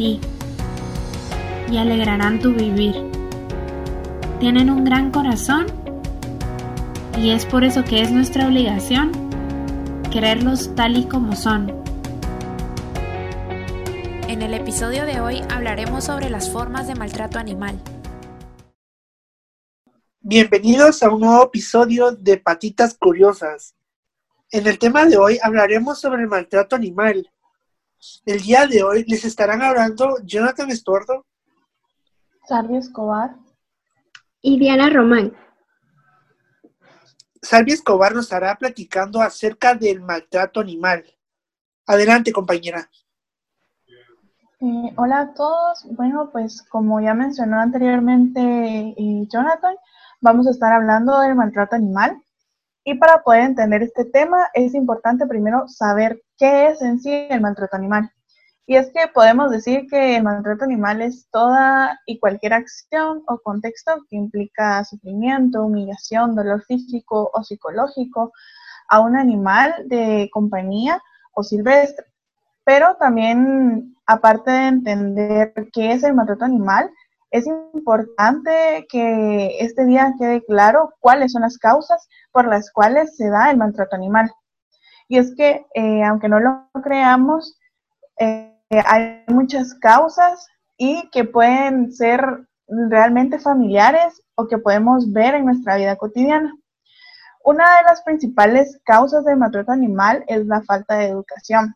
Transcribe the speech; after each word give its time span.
ti 0.00 0.18
y 1.70 1.76
alegrarán 1.76 2.40
tu 2.40 2.54
vivir. 2.54 2.94
Tienen 4.40 4.70
un 4.70 4.82
gran 4.82 5.10
corazón 5.10 5.66
y 7.18 7.32
es 7.32 7.44
por 7.44 7.64
eso 7.64 7.84
que 7.84 8.00
es 8.00 8.10
nuestra 8.10 8.46
obligación 8.46 9.12
quererlos 10.10 10.74
tal 10.74 10.96
y 10.96 11.04
como 11.04 11.36
son. 11.36 11.70
En 14.26 14.40
el 14.40 14.54
episodio 14.54 15.04
de 15.04 15.20
hoy 15.20 15.42
hablaremos 15.50 16.04
sobre 16.04 16.30
las 16.30 16.50
formas 16.50 16.86
de 16.86 16.94
maltrato 16.94 17.38
animal. 17.38 17.78
Bienvenidos 20.20 21.02
a 21.02 21.10
un 21.10 21.20
nuevo 21.20 21.44
episodio 21.44 22.12
de 22.12 22.38
Patitas 22.38 22.94
Curiosas. 22.94 23.74
En 24.50 24.66
el 24.66 24.78
tema 24.78 25.04
de 25.04 25.18
hoy 25.18 25.38
hablaremos 25.42 26.00
sobre 26.00 26.22
el 26.22 26.28
maltrato 26.28 26.74
animal. 26.74 27.30
El 28.24 28.40
día 28.40 28.66
de 28.66 28.82
hoy 28.82 29.04
les 29.06 29.24
estarán 29.24 29.62
hablando 29.62 30.16
Jonathan 30.24 30.70
Estuardo, 30.70 31.26
Sardi 32.48 32.76
Escobar 32.76 33.36
y 34.40 34.58
Diana 34.58 34.88
Román. 34.90 35.32
Salvi 37.42 37.72
Escobar 37.72 38.14
nos 38.14 38.24
estará 38.24 38.54
platicando 38.56 39.20
acerca 39.20 39.74
del 39.74 40.00
maltrato 40.00 40.60
animal. 40.60 41.04
Adelante, 41.86 42.32
compañera. 42.32 42.90
Eh, 44.60 44.92
hola 44.96 45.20
a 45.20 45.34
todos. 45.34 45.86
Bueno, 45.90 46.30
pues 46.32 46.62
como 46.62 47.00
ya 47.00 47.14
mencionó 47.14 47.60
anteriormente 47.60 48.40
eh, 48.40 49.26
Jonathan, 49.28 49.74
vamos 50.20 50.46
a 50.46 50.50
estar 50.50 50.72
hablando 50.72 51.18
del 51.20 51.34
maltrato 51.34 51.76
animal. 51.76 52.22
Y 52.90 52.96
para 52.96 53.22
poder 53.22 53.42
entender 53.42 53.84
este 53.84 54.04
tema 54.04 54.48
es 54.52 54.74
importante 54.74 55.24
primero 55.24 55.68
saber 55.68 56.20
qué 56.36 56.66
es 56.66 56.82
en 56.82 56.98
sí 56.98 57.28
el 57.30 57.40
maltrato 57.40 57.76
animal. 57.76 58.10
Y 58.66 58.74
es 58.74 58.90
que 58.92 59.06
podemos 59.06 59.52
decir 59.52 59.86
que 59.88 60.16
el 60.16 60.24
maltrato 60.24 60.64
animal 60.64 61.00
es 61.00 61.28
toda 61.30 62.00
y 62.04 62.18
cualquier 62.18 62.52
acción 62.52 63.22
o 63.28 63.38
contexto 63.44 63.92
que 64.08 64.16
implica 64.16 64.82
sufrimiento, 64.82 65.64
humillación, 65.64 66.34
dolor 66.34 66.64
físico 66.64 67.30
o 67.32 67.44
psicológico 67.44 68.32
a 68.88 68.98
un 68.98 69.16
animal 69.16 69.72
de 69.86 70.28
compañía 70.32 71.00
o 71.32 71.44
silvestre. 71.44 72.06
Pero 72.64 72.96
también, 72.96 73.94
aparte 74.04 74.50
de 74.50 74.66
entender 74.66 75.52
qué 75.72 75.92
es 75.92 76.02
el 76.02 76.14
maltrato 76.14 76.44
animal, 76.44 76.90
es 77.30 77.46
importante 77.46 78.86
que 78.88 79.58
este 79.60 79.86
día 79.86 80.14
quede 80.18 80.44
claro 80.44 80.94
cuáles 81.00 81.32
son 81.32 81.42
las 81.42 81.58
causas 81.58 82.08
por 82.32 82.46
las 82.46 82.70
cuales 82.72 83.16
se 83.16 83.28
da 83.30 83.50
el 83.50 83.56
maltrato 83.56 83.96
animal. 83.96 84.30
Y 85.08 85.18
es 85.18 85.34
que, 85.36 85.66
eh, 85.74 86.02
aunque 86.04 86.28
no 86.28 86.40
lo 86.40 86.68
creamos, 86.82 87.58
eh, 88.18 88.56
hay 88.70 89.24
muchas 89.28 89.74
causas 89.74 90.46
y 90.76 91.08
que 91.10 91.24
pueden 91.24 91.92
ser 91.92 92.46
realmente 92.68 93.38
familiares 93.38 94.22
o 94.36 94.46
que 94.46 94.58
podemos 94.58 95.12
ver 95.12 95.34
en 95.34 95.46
nuestra 95.46 95.76
vida 95.76 95.96
cotidiana. 95.96 96.54
Una 97.44 97.78
de 97.78 97.82
las 97.84 98.02
principales 98.02 98.78
causas 98.84 99.24
del 99.24 99.38
maltrato 99.38 99.72
animal 99.72 100.24
es 100.26 100.46
la 100.46 100.62
falta 100.62 100.96
de 100.96 101.06
educación. 101.06 101.74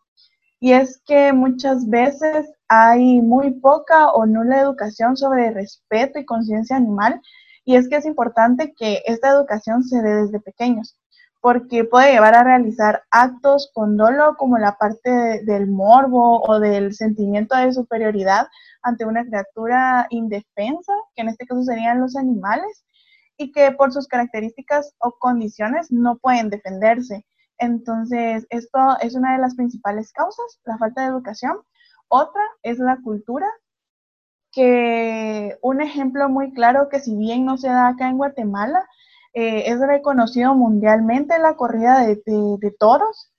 Y 0.65 0.73
es 0.73 0.99
que 1.05 1.35
muchas 1.35 1.87
veces 1.91 2.51
hay 2.69 3.21
muy 3.21 3.51
poca 3.51 4.11
o 4.13 4.25
nula 4.25 4.63
educación 4.63 5.15
sobre 5.15 5.51
respeto 5.51 6.19
y 6.19 6.25
conciencia 6.25 6.77
animal. 6.77 7.21
Y 7.67 7.77
es 7.77 7.87
que 7.87 7.97
es 7.97 8.07
importante 8.07 8.73
que 8.75 9.03
esta 9.05 9.29
educación 9.29 9.85
se 9.85 10.01
dé 10.01 10.23
desde 10.23 10.41
pequeños 10.41 10.97
porque 11.43 11.85
puede 11.85 12.13
llevar 12.13 12.35
a 12.35 12.45
realizar 12.45 13.03
actos 13.11 13.71
con 13.75 13.99
dolo 13.99 14.37
como 14.39 14.57
la 14.57 14.79
parte 14.79 15.43
del 15.45 15.67
morbo 15.67 16.41
o 16.41 16.59
del 16.59 16.95
sentimiento 16.95 17.55
de 17.55 17.75
superioridad 17.75 18.47
ante 18.83 19.05
una 19.05 19.23
criatura 19.23 20.07
indefensa, 20.09 20.95
que 21.15 21.21
en 21.21 21.29
este 21.29 21.47
caso 21.47 21.63
serían 21.63 22.01
los 22.01 22.17
animales, 22.17 22.87
y 23.37 23.53
que 23.53 23.71
por 23.73 23.93
sus 23.93 24.09
características 24.09 24.95
o 24.97 25.13
condiciones 25.19 25.93
no 25.93 26.17
pueden 26.17 26.49
defenderse. 26.49 27.27
Entonces, 27.59 28.47
esto 28.51 28.79
es 29.01 29.15
una 29.15 29.33
de 29.35 29.39
las 29.39 29.55
principales 29.55 30.13
causas, 30.13 30.61
la 30.65 30.79
falta 30.79 31.03
de 31.03 31.09
educación. 31.09 31.59
Otra 32.09 32.43
es 32.63 32.79
la 32.79 32.99
cultura, 33.03 33.47
que 34.53 35.59
un 35.63 35.81
ejemplo 35.81 36.29
muy 36.29 36.53
claro 36.53 36.89
que 36.89 37.01
si 37.01 37.17
bien 37.17 37.45
no 37.45 37.59
se 37.59 37.69
da 37.69 37.89
acá 37.89 38.09
en 38.09 38.19
Guatemala, 38.19 38.87
eh, 39.35 39.65
es 39.67 39.81
reconocido 39.81 40.55
mundialmente 40.55 41.39
la 41.41 41.57
corrida 41.57 42.07
de, 42.07 42.77
toros 42.79 43.33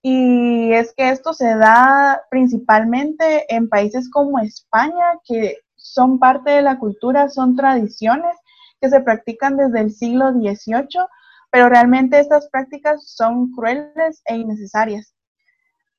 y 0.00 0.72
es 0.72 0.94
que 0.96 1.10
esto 1.10 1.32
se 1.32 1.56
da 1.56 2.22
principalmente 2.30 3.52
en 3.52 3.68
países 3.68 4.08
como 4.08 4.38
España, 4.38 5.04
que 5.24 5.58
son 5.74 6.20
parte 6.20 6.50
de 6.52 6.62
la 6.62 6.78
cultura, 6.78 7.28
son 7.28 7.56
tradiciones 7.56 8.36
que 8.80 8.88
se 8.88 9.00
practican 9.00 9.56
desde 9.56 9.80
el 9.80 9.92
siglo 9.92 10.30
XVIII, 10.32 11.06
pero 11.52 11.68
realmente 11.68 12.18
estas 12.18 12.48
prácticas 12.48 13.06
son 13.14 13.52
crueles 13.52 14.22
e 14.24 14.36
innecesarias. 14.36 15.14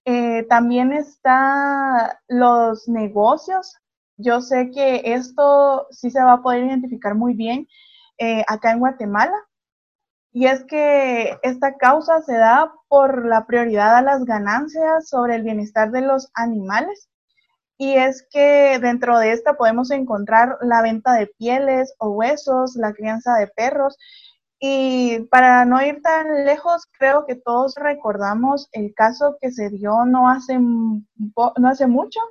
Eh, 0.04 0.48
también 0.50 0.92
están 0.92 2.10
los 2.28 2.88
negocios. 2.88 3.78
Yo 4.18 4.42
sé 4.42 4.72
que 4.72 5.02
esto 5.14 5.88
sí 5.92 6.10
se 6.10 6.24
va 6.24 6.34
a 6.34 6.42
poder 6.42 6.66
identificar 6.66 7.14
muy 7.14 7.36
bien 7.36 7.68
eh, 8.18 8.44
acá 8.48 8.72
en 8.72 8.80
Guatemala. 8.80 9.36
Y 10.32 10.48
es 10.48 10.66
que 10.66 11.38
esta 11.44 11.78
causa 11.78 12.24
se 12.24 12.36
da 12.36 12.74
por 12.88 13.28
la 13.28 13.46
prioridad 13.46 13.96
a 13.96 14.02
las 14.02 14.26
ganancias 14.26 15.08
sobre 15.08 15.36
el 15.36 15.44
bienestar 15.44 15.92
de 15.92 16.02
los 16.02 16.32
animales. 16.34 17.10
Y 17.78 17.94
es 17.94 18.26
que 18.32 18.80
dentro 18.82 19.20
de 19.20 19.34
esta 19.34 19.54
podemos 19.54 19.92
encontrar 19.92 20.58
la 20.62 20.82
venta 20.82 21.14
de 21.14 21.28
pieles 21.28 21.94
o 22.00 22.10
huesos, 22.10 22.76
la 22.76 22.94
crianza 22.94 23.36
de 23.36 23.48
perros. 23.48 24.00
Y 24.66 25.20
para 25.30 25.66
no 25.66 25.82
ir 25.84 26.02
tan 26.02 26.46
lejos, 26.46 26.88
creo 26.98 27.26
que 27.26 27.36
todos 27.36 27.76
recordamos 27.76 28.70
el 28.72 28.94
caso 28.96 29.36
que 29.42 29.52
se 29.52 29.70
dio 29.70 30.06
no 30.06 30.30
hace, 30.30 30.58
no 30.58 31.68
hace 31.68 31.86
mucho, 31.86 32.22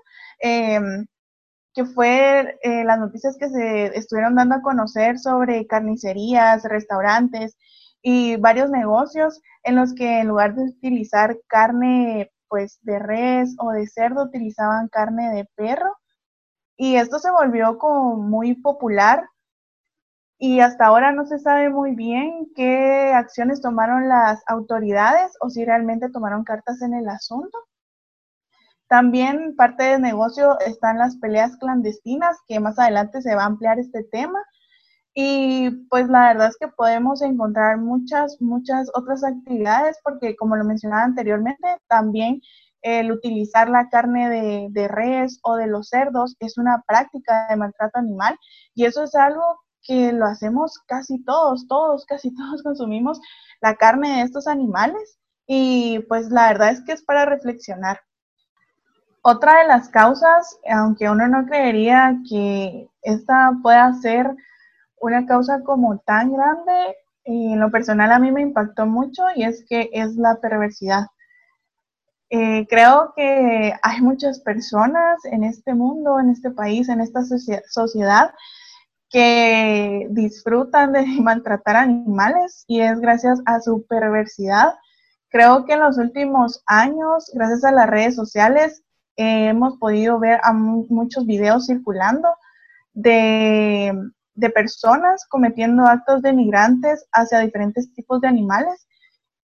em, 0.41 1.07
que 1.75 1.85
fue 1.85 2.59
eh, 2.63 2.85
las 2.85 2.99
noticias 2.99 3.37
que 3.39 3.51
se 3.51 3.99
estuvieron 3.99 4.37
dando 4.37 4.57
a 4.57 4.63
conocer 4.63 5.19
sobre 5.19 5.67
carnicerías, 5.67 6.65
restaurantes 6.65 7.59
y 8.03 8.37
varios 8.37 8.71
negocios 8.71 9.43
en 9.65 9.77
los 9.77 9.95
que 9.95 10.21
en 10.21 10.29
lugar 10.29 10.55
de 10.55 10.65
utilizar 10.65 11.39
carne 11.49 12.33
pues 12.49 12.79
de 12.83 12.99
res 12.99 13.55
o 13.59 13.73
de 13.73 13.87
cerdo 13.87 14.25
utilizaban 14.25 14.89
carne 14.89 15.31
de 15.35 15.47
perro. 15.57 15.99
Y 16.79 16.97
esto 16.97 17.19
se 17.19 17.31
volvió 17.31 17.79
como 17.79 18.17
muy 18.17 18.55
popular 18.55 19.25
y 20.45 20.59
hasta 20.59 20.87
ahora 20.87 21.13
no 21.13 21.25
se 21.25 21.39
sabe 21.39 21.71
muy 21.71 21.95
bien 21.95 22.49
qué 22.57 23.13
acciones 23.15 23.63
tomaron 23.63 24.09
las 24.09 24.43
autoridades 24.49 25.31
o 25.41 25.49
si 25.49 25.65
realmente 25.65 26.11
tomaron 26.11 26.43
cartas 26.43 26.83
en 26.83 26.95
el 26.95 27.09
asunto. 27.09 27.57
También 28.89 29.55
parte 29.55 29.85
del 29.85 30.03
negocio 30.03 30.59
están 30.59 30.99
las 30.99 31.17
peleas 31.19 31.57
clandestinas, 31.59 32.39
que 32.49 32.59
más 32.59 32.77
adelante 32.81 33.23
se 33.23 33.37
va 33.37 33.45
a 33.45 33.47
ampliar 33.47 33.79
este 33.79 34.03
tema. 34.03 34.41
Y 35.15 35.87
pues 35.89 36.09
la 36.09 36.33
verdad 36.33 36.49
es 36.49 36.57
que 36.59 36.67
podemos 36.67 37.23
encontrar 37.23 37.79
muchas, 37.79 38.37
muchas 38.41 38.91
otras 38.95 39.23
actividades, 39.23 40.01
porque 40.03 40.35
como 40.35 40.57
lo 40.57 40.65
mencionaba 40.65 41.05
anteriormente, 41.05 41.69
también 41.87 42.41
el 42.81 43.13
utilizar 43.13 43.69
la 43.69 43.89
carne 43.91 44.29
de, 44.29 44.67
de 44.73 44.89
res 44.89 45.39
o 45.45 45.55
de 45.55 45.69
los 45.69 45.89
cerdos 45.89 46.35
es 46.41 46.59
una 46.59 46.83
práctica 46.85 47.47
de 47.49 47.55
maltrato 47.55 48.01
animal 48.01 48.37
y 48.75 48.87
eso 48.87 49.05
es 49.05 49.15
algo 49.15 49.45
que 49.83 50.13
lo 50.13 50.27
hacemos 50.27 50.79
casi 50.87 51.23
todos, 51.25 51.67
todos, 51.69 52.07
casi 52.07 52.35
todos 52.37 52.63
consumimos 52.63 53.21
la 53.61 53.77
carne 53.77 54.17
de 54.17 54.23
estos 54.23 54.47
animales 54.47 55.19
y 55.47 56.01
pues 56.09 56.31
la 56.31 56.49
verdad 56.49 56.71
es 56.71 56.81
que 56.83 56.93
es 56.93 57.03
para 57.03 57.25
reflexionar. 57.25 58.01
Otra 59.23 59.61
de 59.61 59.69
las 59.69 59.89
causas, 59.89 60.59
aunque 60.69 61.09
uno 61.09 61.29
no 61.29 61.47
creería 61.47 62.17
que 62.29 62.89
esta 63.03 63.53
pueda 63.63 63.93
ser 63.95 64.35
una 65.01 65.27
causa 65.27 65.63
como 65.63 65.99
tan 65.99 66.33
grande, 66.33 66.97
en 67.25 67.61
lo 67.61 67.71
personal 67.71 68.11
a 68.11 68.19
mí 68.19 68.33
me 68.33 68.41
impactó 68.41 68.87
mucho 68.87 69.23
y 69.37 69.45
es 69.45 69.65
que 69.69 69.91
es 69.93 70.17
la 70.17 70.41
perversidad. 70.41 71.07
Eh, 72.31 72.67
creo 72.69 73.13
que 73.15 73.75
hay 73.83 74.01
muchas 74.01 74.41
personas 74.41 75.25
en 75.25 75.45
este 75.45 75.75
mundo, 75.75 76.19
en 76.19 76.31
este 76.31 76.51
país, 76.51 76.89
en 76.89 77.01
esta 77.01 77.21
sociedad 77.25 78.33
que 79.13 80.07
disfrutan 80.11 80.93
de 80.93 81.05
maltratar 81.21 81.77
animales 81.77 82.65
y 82.67 82.81
es 82.81 82.99
gracias 82.99 83.41
a 83.45 83.61
su 83.61 83.87
perversidad. 83.87 84.75
Creo 85.29 85.65
que 85.65 85.75
en 85.75 85.81
los 85.81 85.99
últimos 85.99 86.63
años, 86.67 87.31
gracias 87.35 87.65
a 87.65 87.73
las 87.73 87.89
redes 87.89 88.17
sociales, 88.17 88.83
eh, 89.17 89.49
hemos 89.49 89.77
podido 89.79 90.19
ver 90.19 90.41
a 90.43 90.53
muchos 90.53 91.27
videos 91.27 91.67
circulando 91.67 92.29
de, 92.95 93.93
de, 94.35 94.51
personas 94.51 95.27
cometiendo 95.29 95.87
actos 95.87 96.23
denigrantes 96.23 97.07
hacia 97.13 97.41
diferentes 97.41 97.93
tipos 97.95 98.21
de 98.23 98.29
animales. 98.29 98.87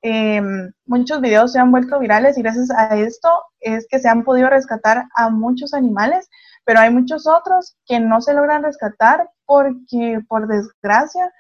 Em, 0.01 0.71
muchos 0.87 1.21
videos 1.21 1.53
se 1.53 1.59
han 1.59 1.71
vuelto 1.71 1.99
virales 1.99 2.39
y 2.39 2.43
gracias 2.43 2.71
a 2.71 2.97
esto 2.97 3.29
es 3.61 3.87
que 3.91 3.99
se 3.99 4.09
han 4.09 4.25
podido 4.25 4.49
rescatar 4.49 5.05
a 5.17 5.29
muchos 5.29 5.75
animales, 5.75 6.29
pero 6.69 6.81
hay 6.81 6.91
muchos 6.91 7.27
otros 7.27 7.79
que 7.87 7.99
no 7.99 8.21
se 8.21 8.35
logran 8.35 8.63
rescatar 8.63 9.31
porque 9.47 10.21
por 10.29 10.47
desgracia 10.47 11.33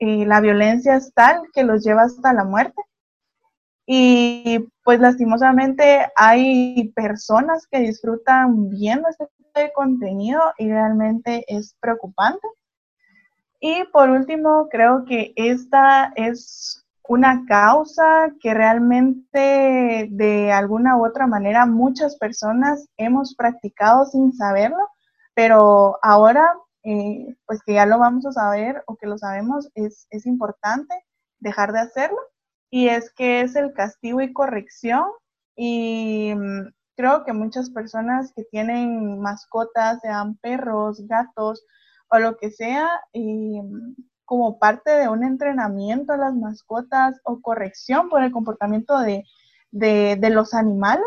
eh, 0.00 0.26
la 0.26 0.40
violencia 0.40 0.96
es 0.96 1.14
tal 1.14 1.40
que 1.52 1.62
los 1.62 1.84
lleva 1.84 2.02
hasta 2.02 2.32
la 2.32 2.42
muerte. 2.42 2.82
Y 3.86 4.58
pues 4.82 4.98
lastimosamente 4.98 6.08
hay 6.16 6.92
personas 6.96 7.68
que 7.70 7.78
disfrutan 7.78 8.70
viendo 8.70 9.08
este 9.08 9.28
tipo 9.36 9.50
de 9.54 9.72
contenido 9.72 10.40
y 10.58 10.68
realmente 10.68 11.44
es 11.46 11.76
preocupante. 11.78 12.48
Y 13.60 13.84
por 13.92 14.10
último, 14.10 14.68
creo 14.68 15.04
que 15.04 15.32
esta 15.36 16.12
es 16.16 16.81
una 17.12 17.44
causa 17.46 18.32
que 18.40 18.54
realmente 18.54 20.08
de 20.10 20.50
alguna 20.50 20.96
u 20.96 21.04
otra 21.06 21.26
manera 21.26 21.66
muchas 21.66 22.16
personas 22.16 22.88
hemos 22.96 23.34
practicado 23.34 24.06
sin 24.06 24.32
saberlo, 24.32 24.88
pero 25.34 25.98
ahora, 26.02 26.46
eh, 26.84 27.36
pues 27.44 27.60
que 27.66 27.74
ya 27.74 27.84
lo 27.84 27.98
vamos 27.98 28.24
a 28.24 28.32
saber 28.32 28.82
o 28.86 28.96
que 28.96 29.06
lo 29.06 29.18
sabemos, 29.18 29.68
es, 29.74 30.06
es 30.08 30.24
importante 30.24 30.94
dejar 31.38 31.72
de 31.72 31.80
hacerlo. 31.80 32.18
Y 32.70 32.88
es 32.88 33.12
que 33.12 33.42
es 33.42 33.56
el 33.56 33.74
castigo 33.74 34.22
y 34.22 34.32
corrección. 34.32 35.04
Y 35.54 36.32
mm, 36.34 36.72
creo 36.96 37.24
que 37.24 37.34
muchas 37.34 37.68
personas 37.68 38.32
que 38.34 38.44
tienen 38.44 39.20
mascotas, 39.20 40.00
sean 40.00 40.36
perros, 40.38 41.06
gatos 41.06 41.62
o 42.08 42.18
lo 42.18 42.38
que 42.38 42.50
sea, 42.50 42.88
y 43.12 43.60
mm, 43.60 43.96
como 44.32 44.58
parte 44.58 44.90
de 44.90 45.10
un 45.10 45.24
entrenamiento 45.24 46.14
a 46.14 46.16
las 46.16 46.34
mascotas 46.34 47.20
o 47.22 47.42
corrección 47.42 48.08
por 48.08 48.22
el 48.22 48.32
comportamiento 48.32 48.98
de, 48.98 49.26
los 50.30 50.54
animales, 50.54 51.04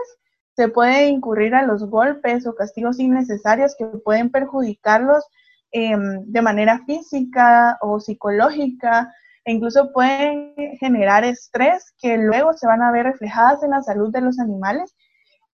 se 0.56 0.68
puede 0.68 1.08
incurrir 1.08 1.56
a 1.56 1.64
los 1.64 1.90
golpes 1.90 2.46
o 2.46 2.54
castigos 2.54 3.00
innecesarios 3.00 3.76
que 3.80 3.88
pueden 3.88 4.30
perjudicarlos 4.30 5.24
em, 5.72 6.24
de 6.28 6.42
manera 6.44 6.84
física 6.86 7.80
o 7.82 8.00
psicológica 8.00 9.12
e 9.44 9.54
incluso 9.54 9.92
pueden 9.92 10.54
generar 10.80 11.24
estrés 11.24 11.96
que 11.98 12.18
luego 12.18 12.54
se 12.54 12.68
van 12.68 12.84
a 12.84 12.92
ver 12.92 13.08
reflejadas 13.08 13.64
en 13.64 13.72
la 13.72 13.82
salud 13.82 14.12
de 14.12 14.22
los 14.22 14.38
animales. 14.38 14.96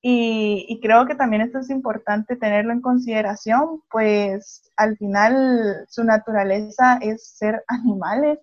Y, 0.03 0.80
creo 0.81 1.06
que 1.06 1.15
también 1.15 1.44
esto 1.44 1.59
es 1.59 1.69
importante 1.69 2.36
tenerlo 2.36 2.74
en 2.74 2.81
consideración, 2.81 3.83
pues 3.92 4.63
al 4.75 4.98
final 4.98 5.86
su 5.89 6.03
naturaleza 6.03 6.98
es 7.01 7.36
ser 7.38 7.63
animales 7.68 8.39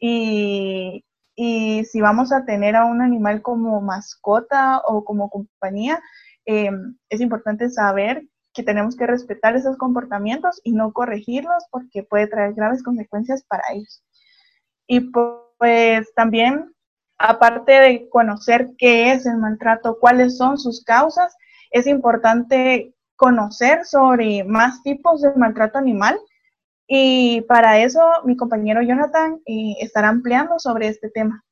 y, 0.00 1.04
si 1.36 2.00
vamos 2.00 2.32
a 2.32 2.44
tener 2.44 2.76
a 2.76 2.84
un 2.86 3.02
animal 3.02 3.40
como 3.42 3.80
mascota 3.80 4.80
o 4.86 5.04
como 5.04 5.30
compañía, 5.30 6.02
em, 6.44 6.96
es 7.08 7.20
importante 7.20 7.70
saber 7.70 8.26
que 8.52 8.62
tenemos 8.62 8.96
que 8.96 9.06
respetar 9.06 9.56
esos 9.56 9.78
comportamientos 9.78 10.60
y 10.64 10.72
no 10.72 10.92
corregirlos 10.92 11.64
porque 11.70 12.02
puede 12.02 12.26
traer 12.26 12.54
graves 12.54 12.82
consecuencias 12.82 13.44
para 13.44 13.62
ellos. 13.72 14.02
Y 14.86 15.00
pues 15.58 16.12
también, 16.14 16.74
aparte 17.20 17.72
de 17.72 18.08
conocer 18.08 18.70
qué 18.78 19.12
es 19.12 19.26
el 19.26 19.36
maltrato, 19.36 19.98
cuáles 20.00 20.38
son 20.38 20.58
sus 20.58 20.82
causas, 20.82 21.36
es 21.70 21.86
importante 21.86 22.94
conocer 23.14 23.84
sobre 23.84 24.42
más 24.44 24.82
tipos 24.82 25.20
de 25.20 25.32
maltrato 25.36 25.78
animal. 25.78 26.18
Y 26.88 27.42
para 27.42 27.78
eso 27.78 28.00
mi 28.24 28.36
compañero 28.36 28.82
Jonathan 28.82 29.40
eh, 29.46 29.74
estará 29.80 30.08
ampliando 30.08 30.58
sobre 30.58 30.88
este 30.88 31.10
tema. 31.10 31.44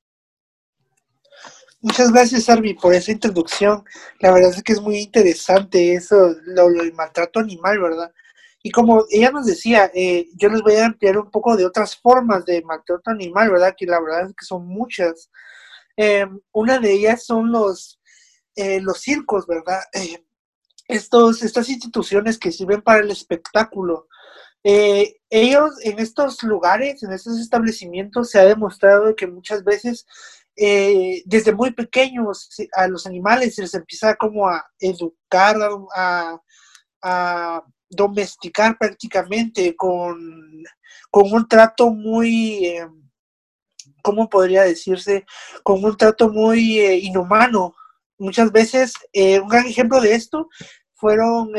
Muchas 1.81 2.11
gracias, 2.11 2.49
Arby, 2.49 2.75
por 2.75 2.95
esa 2.95 3.13
introducción. 3.13 3.85
La 4.21 4.33
verdad 4.33 4.51
es 4.51 4.63
que 4.63 4.73
es 4.73 4.81
muy 4.81 4.99
interesante 4.99 5.95
eso, 5.95 6.35
lo, 6.47 6.71
lo 6.71 6.83
del 6.83 6.95
maltrato 6.95 7.39
animal, 7.39 7.79
¿verdad? 7.79 8.11
Y 8.63 8.71
como 8.71 9.05
ella 9.11 9.31
nos 9.31 9.47
decía, 9.47 9.91
eh, 9.95 10.29
yo 10.35 10.49
les 10.49 10.63
voy 10.63 10.75
a 10.75 10.87
ampliar 10.87 11.19
un 11.19 11.31
poco 11.31 11.57
de 11.57 11.67
otras 11.67 11.97
formas 11.97 12.45
de 12.45 12.63
maltrato 12.63 13.11
animal, 13.11 13.51
¿verdad? 13.51 13.75
Que 13.77 13.87
la 13.87 14.01
verdad 14.01 14.27
es 14.27 14.35
que 14.35 14.45
son 14.45 14.67
muchas. 14.67 15.31
Eh, 15.99 16.27
una 16.53 16.79
de 16.79 16.93
ellas 16.93 17.25
son 17.25 17.51
los, 17.51 18.01
eh, 18.55 18.81
los 18.81 19.01
circos, 19.01 19.47
¿verdad? 19.47 19.81
estos, 20.87 21.43
estas 21.43 21.69
instituciones 21.69 22.39
que 22.39 22.53
sirven 22.53 22.81
para 22.81 23.01
el 23.01 23.11
espectáculo. 23.11 24.09
ellos 24.63 25.71
en 25.83 25.99
estos 25.99 26.43
lugares, 26.43 27.03
en 27.03 27.13
estos 27.13 27.39
establecimientos, 27.39 28.31
se 28.31 28.39
ha 28.39 28.45
demostrado 28.45 29.15
que 29.15 29.27
muchas 29.27 29.65
veces 29.65 30.07
desde 30.57 31.53
muy 31.53 31.73
pequeños 31.73 32.49
a 32.73 32.89
los 32.89 33.07
animales 33.07 33.55
se 33.55 33.63
les 33.63 33.75
empieza 33.75 34.17
como 34.17 34.49
a 34.49 34.65
educar, 34.81 35.57
a, 35.95 36.41
a 37.03 37.63
domesticar 37.91 38.77
prácticamente 38.79 39.75
con, 39.77 40.65
con 41.11 41.33
un 41.33 41.49
trato 41.49 41.91
muy, 41.91 42.67
eh, 42.67 42.89
¿cómo 44.09 44.31
podría 44.31 44.63
decirse? 44.63 45.27
Con 45.63 45.85
un 45.85 45.95
trato 45.99 46.31
muy 46.31 46.79
eh, 46.79 46.97
inhumano. 46.97 47.75
Muchas 48.17 48.51
veces, 48.51 48.95
eh, 49.13 49.39
un 49.39 49.49
gran 49.49 49.67
ejemplo 49.67 50.01
de 50.01 50.15
esto 50.15 50.49
fueron 50.95 51.51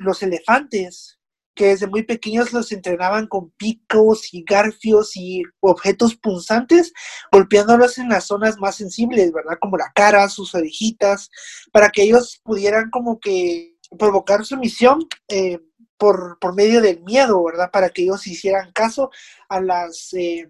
los 0.00 0.22
elefantes, 0.22 1.18
que 1.54 1.66
desde 1.66 1.86
muy 1.86 2.04
pequeños 2.04 2.52
los 2.54 2.72
entrenaban 2.72 3.26
con 3.26 3.50
picos 3.50 4.32
y 4.32 4.42
garfios 4.42 5.16
y 5.16 5.42
objetos 5.60 6.16
punzantes, 6.16 6.92
golpeándolos 7.30 7.98
en 7.98 8.08
las 8.08 8.24
zonas 8.24 8.56
más 8.58 8.76
sensibles, 8.76 9.32
¿verdad? 9.32 9.58
Como 9.60 9.76
la 9.76 9.92
cara, 9.94 10.28
sus 10.30 10.54
orejitas, 10.54 11.28
para 11.70 11.90
que 11.90 12.04
ellos 12.04 12.40
pudieran 12.42 12.90
como 12.90 13.20
que 13.20 13.76
provocar 13.98 14.46
su 14.46 14.56
misión 14.56 15.06
eh, 15.28 15.58
por, 15.98 16.38
por, 16.40 16.54
medio 16.54 16.80
del 16.80 17.02
miedo, 17.02 17.42
¿verdad? 17.44 17.70
Para 17.70 17.90
que 17.90 18.02
ellos 18.02 18.26
hicieran 18.26 18.72
caso 18.72 19.10
a 19.48 19.60
las, 19.60 20.12
eh, 20.14 20.48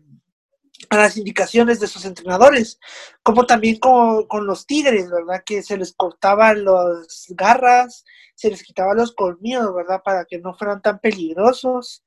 a 0.90 0.96
las 0.96 1.16
indicaciones 1.16 1.80
de 1.80 1.86
sus 1.86 2.04
entrenadores, 2.04 2.78
como 3.22 3.46
también 3.46 3.78
con, 3.78 4.46
los 4.46 4.66
tigres, 4.66 5.10
¿verdad? 5.10 5.42
Que 5.44 5.62
se 5.62 5.76
les 5.76 5.92
cortaban 5.92 6.64
las 6.64 7.26
garras, 7.30 8.04
se 8.34 8.50
les 8.50 8.62
quitaban 8.62 8.96
los 8.96 9.12
colmillos, 9.12 9.74
¿verdad? 9.74 10.02
Para 10.04 10.24
que 10.24 10.38
no 10.38 10.54
fueran 10.54 10.80
tan 10.80 11.00
peligrosos. 11.00 12.04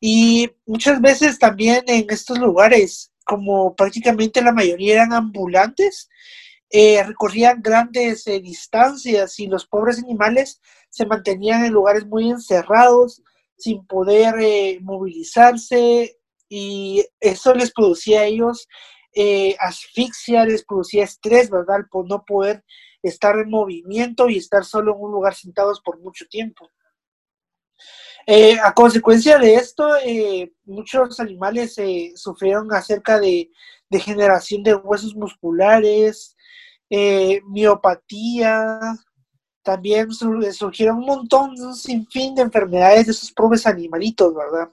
Y 0.00 0.50
muchas 0.66 1.00
veces 1.00 1.38
también 1.38 1.84
en 1.86 2.06
estos 2.10 2.38
lugares, 2.38 3.12
como 3.24 3.74
prácticamente 3.74 4.42
la 4.42 4.52
mayoría 4.52 4.94
eran 4.94 5.12
ambulantes, 5.12 6.08
eh, 6.70 7.02
recorrían 7.02 7.60
grandes 7.62 8.26
eh, 8.26 8.40
distancias 8.40 9.38
y 9.38 9.46
los 9.46 9.66
pobres 9.66 9.98
animales 9.98 10.60
se 10.88 11.06
mantenían 11.06 11.64
en 11.64 11.72
lugares 11.72 12.06
muy 12.06 12.30
encerrados, 12.30 13.22
sin 13.56 13.86
poder 13.86 14.36
eh, 14.40 14.78
movilizarse 14.80 16.18
y 16.54 17.02
eso 17.18 17.54
les 17.54 17.72
producía 17.72 18.20
a 18.20 18.24
ellos 18.26 18.68
asfixia, 19.58 20.44
les 20.44 20.64
producía 20.66 21.04
estrés, 21.04 21.48
¿verdad? 21.48 21.86
Por 21.90 22.06
no 22.06 22.24
poder 22.26 22.62
estar 23.02 23.38
en 23.38 23.48
movimiento 23.48 24.28
y 24.28 24.36
estar 24.36 24.62
solo 24.62 24.94
en 24.94 25.00
un 25.00 25.12
lugar 25.12 25.34
sentados 25.34 25.80
por 25.80 25.98
mucho 26.00 26.26
tiempo. 26.26 26.68
a 28.62 28.74
consecuencia 28.74 29.38
de 29.38 29.54
esto, 29.54 29.88
muchos 30.64 31.20
animales 31.20 31.76
sufrieron 32.16 32.70
acerca 32.74 33.18
de 33.18 33.50
degeneración 33.88 34.62
de 34.62 34.74
huesos 34.74 35.14
musculares, 35.14 36.36
eh, 36.90 37.40
miopatía, 37.46 38.78
también 39.62 40.10
surgieron 40.12 40.98
un 40.98 41.06
montón, 41.06 41.58
un 41.58 41.74
sinfín 41.74 42.34
de 42.34 42.42
enfermedades 42.42 43.06
de 43.06 43.12
esos 43.12 43.32
pobres 43.32 43.66
animalitos, 43.66 44.34
¿verdad? 44.34 44.70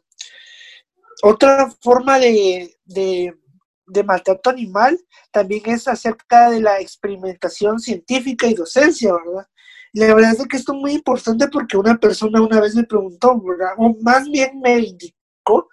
Otra 1.22 1.70
forma 1.82 2.18
de, 2.20 2.76
de, 2.86 4.04
maltrato 4.06 4.50
animal 4.50 5.00
también 5.32 5.64
es 5.66 5.88
acerca 5.88 6.50
de 6.50 6.62
la 6.62 6.80
experimentación 6.80 7.80
científica 7.80 8.48
y 8.48 8.54
docencia, 8.54 9.14
¿verdad? 9.14 9.48
La 9.94 10.14
verdad 10.14 10.36
es 10.38 10.48
que 10.48 10.58
esto 10.58 10.74
es 10.74 10.80
muy 10.80 10.94
importante 10.94 11.48
porque 11.48 11.76
una 11.76 11.98
persona 11.98 12.42
una 12.42 12.62
vez 12.62 12.76
me 12.76 12.84
preguntó, 12.84 13.40
¿verdad? 13.42 13.74
o 13.78 13.96
más 14.02 14.30
bien 14.30 14.60
me 14.60 14.80
indicó 14.80 15.68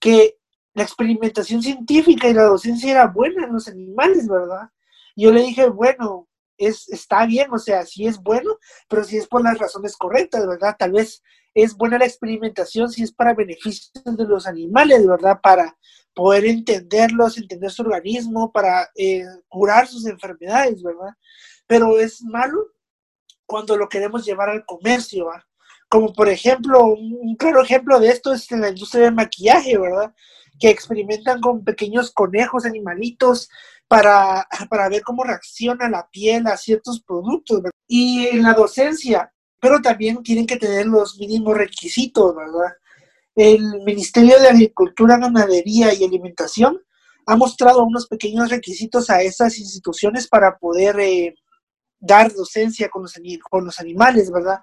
que 0.00 0.36
la 0.74 0.82
experimentación 0.82 1.62
científica 1.62 2.28
y 2.28 2.34
la 2.34 2.44
docencia 2.44 2.90
era 2.90 3.06
buena 3.06 3.44
en 3.44 3.52
los 3.52 3.68
animales, 3.68 4.26
¿verdad? 4.26 4.68
yo 5.16 5.30
le 5.32 5.42
dije, 5.42 5.68
bueno, 5.68 6.28
es, 6.66 6.88
está 6.88 7.26
bien, 7.26 7.48
o 7.52 7.58
sea, 7.58 7.84
sí 7.84 8.06
es 8.06 8.18
bueno, 8.18 8.58
pero 8.88 9.04
si 9.04 9.16
es 9.16 9.26
por 9.26 9.42
las 9.42 9.58
razones 9.58 9.96
correctas, 9.96 10.46
¿verdad? 10.46 10.76
Tal 10.78 10.92
vez 10.92 11.22
es 11.54 11.76
buena 11.76 11.98
la 11.98 12.06
experimentación 12.06 12.90
si 12.90 13.02
es 13.02 13.12
para 13.12 13.34
beneficios 13.34 13.90
de 14.04 14.24
los 14.24 14.46
animales, 14.46 15.06
¿verdad? 15.06 15.40
Para 15.42 15.76
poder 16.14 16.44
entenderlos, 16.46 17.38
entender 17.38 17.70
su 17.70 17.82
organismo, 17.82 18.52
para 18.52 18.90
eh, 18.96 19.24
curar 19.48 19.86
sus 19.86 20.06
enfermedades, 20.06 20.82
¿verdad? 20.82 21.14
Pero 21.66 21.98
es 21.98 22.22
malo 22.22 22.58
cuando 23.46 23.76
lo 23.76 23.88
queremos 23.88 24.24
llevar 24.24 24.50
al 24.50 24.64
comercio, 24.64 25.26
¿verdad? 25.26 25.44
Como 25.88 26.12
por 26.14 26.28
ejemplo, 26.28 26.86
un 26.86 27.36
claro 27.36 27.62
ejemplo 27.62 28.00
de 28.00 28.08
esto 28.08 28.32
es 28.32 28.50
en 28.50 28.62
la 28.62 28.70
industria 28.70 29.04
del 29.04 29.14
maquillaje, 29.14 29.76
¿verdad? 29.76 30.14
Que 30.58 30.70
experimentan 30.70 31.40
con 31.40 31.64
pequeños 31.64 32.10
conejos, 32.12 32.64
animalitos, 32.64 33.50
para, 33.92 34.48
para 34.70 34.88
ver 34.88 35.02
cómo 35.02 35.22
reacciona 35.22 35.86
la 35.86 36.08
piel 36.08 36.46
a 36.46 36.56
ciertos 36.56 37.02
productos. 37.02 37.60
Y 37.86 38.26
en 38.26 38.42
la 38.42 38.54
docencia, 38.54 39.30
pero 39.60 39.82
también 39.82 40.22
tienen 40.22 40.46
que 40.46 40.56
tener 40.56 40.86
los 40.86 41.18
mínimos 41.18 41.54
requisitos, 41.54 42.34
¿verdad? 42.34 42.72
El 43.34 43.82
Ministerio 43.84 44.40
de 44.40 44.48
Agricultura, 44.48 45.18
Ganadería 45.18 45.92
y 45.92 46.04
Alimentación 46.04 46.80
ha 47.26 47.36
mostrado 47.36 47.84
unos 47.84 48.06
pequeños 48.06 48.48
requisitos 48.48 49.10
a 49.10 49.20
esas 49.20 49.58
instituciones 49.58 50.26
para 50.26 50.56
poder 50.56 50.98
eh, 50.98 51.34
dar 52.00 52.32
docencia 52.32 52.88
con 52.88 53.02
los, 53.02 53.12
con 53.50 53.66
los 53.66 53.78
animales, 53.78 54.30
¿verdad? 54.32 54.60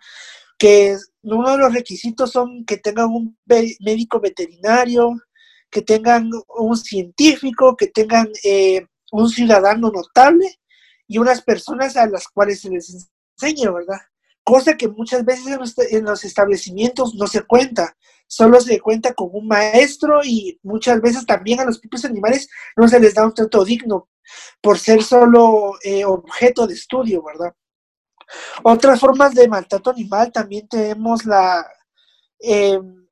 Que 0.58 0.98
uno 1.22 1.52
de 1.52 1.58
los 1.60 1.72
requisitos 1.72 2.32
son 2.32 2.66
que 2.66 2.78
tengan 2.78 3.10
un 3.10 3.38
médico 3.46 4.20
veterinario, 4.20 5.22
que 5.70 5.84
tengan 5.84 6.32
un 6.58 6.78
científico, 6.78 7.78
que 7.78 7.90
tengan 7.90 8.28
eh, 8.44 8.88
un 9.12 9.30
ciudadano 9.30 9.92
notable 9.92 10.60
y 11.08 11.18
unas 11.18 11.42
personas 11.42 11.98
a 11.98 12.08
las 12.08 12.28
cuales 12.28 12.62
se 12.62 12.70
les 12.70 13.10
enseña, 13.40 13.72
¿verdad? 13.72 14.00
Cosa 14.44 14.78
que 14.78 14.88
muchas 14.88 15.26
veces 15.26 15.76
en 15.92 16.06
los 16.06 16.24
establecimientos 16.24 17.16
no 17.16 17.28
se 17.28 17.42
cuenta, 17.44 17.96
solo 18.28 18.62
se 18.62 18.80
cuenta 18.80 19.14
con 19.14 19.30
un 19.34 19.48
maestro 19.48 20.22
y 20.24 20.60
muchas 20.64 21.02
veces 21.02 21.26
también 21.26 21.60
a 21.60 21.66
los 21.66 21.80
propios 21.80 22.06
animales 22.06 22.48
no 22.76 22.88
se 22.88 23.00
les 23.00 23.16
da 23.16 23.26
un 23.26 23.34
trato 23.34 23.66
digno 23.66 24.10
por 24.62 24.78
ser 24.78 25.04
solo 25.04 25.74
eh, 25.84 26.06
objeto 26.06 26.68
de 26.68 26.76
estudio, 26.76 27.24
¿verdad? 27.24 27.54
Otras 28.64 29.00
formas 29.00 29.34
de 29.34 29.48
maltrato 29.48 29.90
animal 29.90 30.32
también 30.32 30.68
tenemos 30.68 31.26
la, 31.26 31.66
em, 32.40 33.08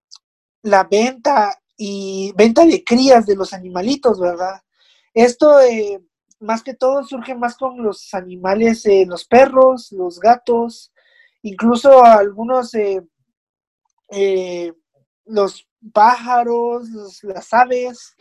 la 0.61 0.83
venta 0.83 1.59
y 1.75 2.31
venta 2.35 2.65
de 2.65 2.83
crías 2.83 3.25
de 3.25 3.35
los 3.35 3.53
animalitos, 3.53 4.19
¿verdad? 4.19 4.61
Esto 5.17 5.59
eh, 5.61 5.99
más 6.39 6.61
que 6.61 6.75
todo 6.75 7.03
surge 7.03 7.33
más 7.33 7.57
con 7.57 7.81
los 7.81 8.13
animales, 8.13 8.85
eh, 8.85 9.03
los 9.07 9.25
perros, 9.25 9.91
los 9.91 10.19
gatos, 10.19 10.91
incluso 11.41 12.05
algunos, 12.05 12.71
los 15.25 15.67
pájaros, 15.91 16.87
las 17.23 17.51
aves, 17.51 18.15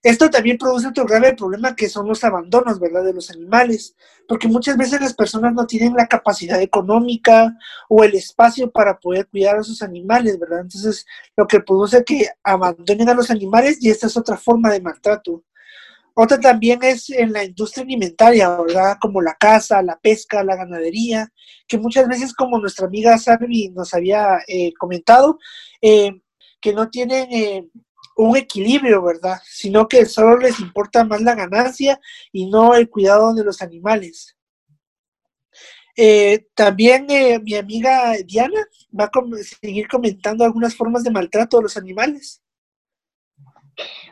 esto 0.00 0.30
también 0.30 0.58
produce 0.58 0.86
otro 0.86 1.04
grave 1.04 1.34
problema 1.34 1.74
que 1.74 1.88
son 1.88 2.06
los 2.06 2.22
abandonos, 2.22 2.78
¿verdad?, 2.78 3.02
de 3.02 3.12
los 3.12 3.28
animales, 3.32 3.96
porque 4.28 4.46
muchas 4.46 4.76
veces 4.76 5.00
las 5.00 5.14
personas 5.14 5.52
no 5.54 5.66
tienen 5.66 5.94
la 5.94 6.06
capacidad 6.06 6.62
económica 6.62 7.52
o 7.88 8.04
el 8.04 8.14
espacio 8.14 8.70
para 8.70 9.00
poder 9.00 9.26
cuidar 9.26 9.56
a 9.56 9.64
sus 9.64 9.82
animales, 9.82 10.38
¿verdad? 10.38 10.60
Entonces, 10.60 11.04
lo 11.36 11.48
que 11.48 11.58
produce 11.58 12.04
que 12.04 12.28
abandonen 12.44 13.08
a 13.08 13.14
los 13.14 13.32
animales 13.32 13.78
y 13.80 13.90
esta 13.90 14.06
es 14.06 14.16
otra 14.16 14.36
forma 14.36 14.70
de 14.70 14.80
maltrato. 14.80 15.42
Otra 16.18 16.40
también 16.40 16.82
es 16.82 17.10
en 17.10 17.30
la 17.30 17.44
industria 17.44 17.84
alimentaria, 17.84 18.48
¿verdad? 18.56 18.96
Como 18.98 19.20
la 19.20 19.34
caza, 19.34 19.82
la 19.82 19.98
pesca, 19.98 20.42
la 20.42 20.56
ganadería, 20.56 21.28
que 21.68 21.76
muchas 21.76 22.08
veces, 22.08 22.32
como 22.32 22.58
nuestra 22.58 22.86
amiga 22.86 23.18
Sarvi 23.18 23.68
nos 23.68 23.92
había 23.92 24.38
eh, 24.48 24.72
comentado, 24.78 25.38
eh, 25.82 26.12
que 26.58 26.72
no 26.72 26.88
tienen 26.88 27.30
eh, 27.30 27.68
un 28.16 28.34
equilibrio, 28.34 29.02
¿verdad? 29.02 29.38
Sino 29.44 29.86
que 29.88 30.06
solo 30.06 30.38
les 30.38 30.58
importa 30.58 31.04
más 31.04 31.20
la 31.20 31.34
ganancia 31.34 32.00
y 32.32 32.46
no 32.46 32.74
el 32.74 32.88
cuidado 32.88 33.34
de 33.34 33.44
los 33.44 33.60
animales. 33.60 34.36
Eh, 35.98 36.46
también 36.54 37.06
eh, 37.10 37.38
mi 37.40 37.54
amiga 37.56 38.14
Diana 38.24 38.60
va 38.98 39.04
a 39.04 39.10
seguir 39.60 39.86
comentando 39.88 40.44
algunas 40.44 40.74
formas 40.74 41.04
de 41.04 41.10
maltrato 41.10 41.58
a 41.58 41.62
los 41.62 41.76
animales. 41.76 42.42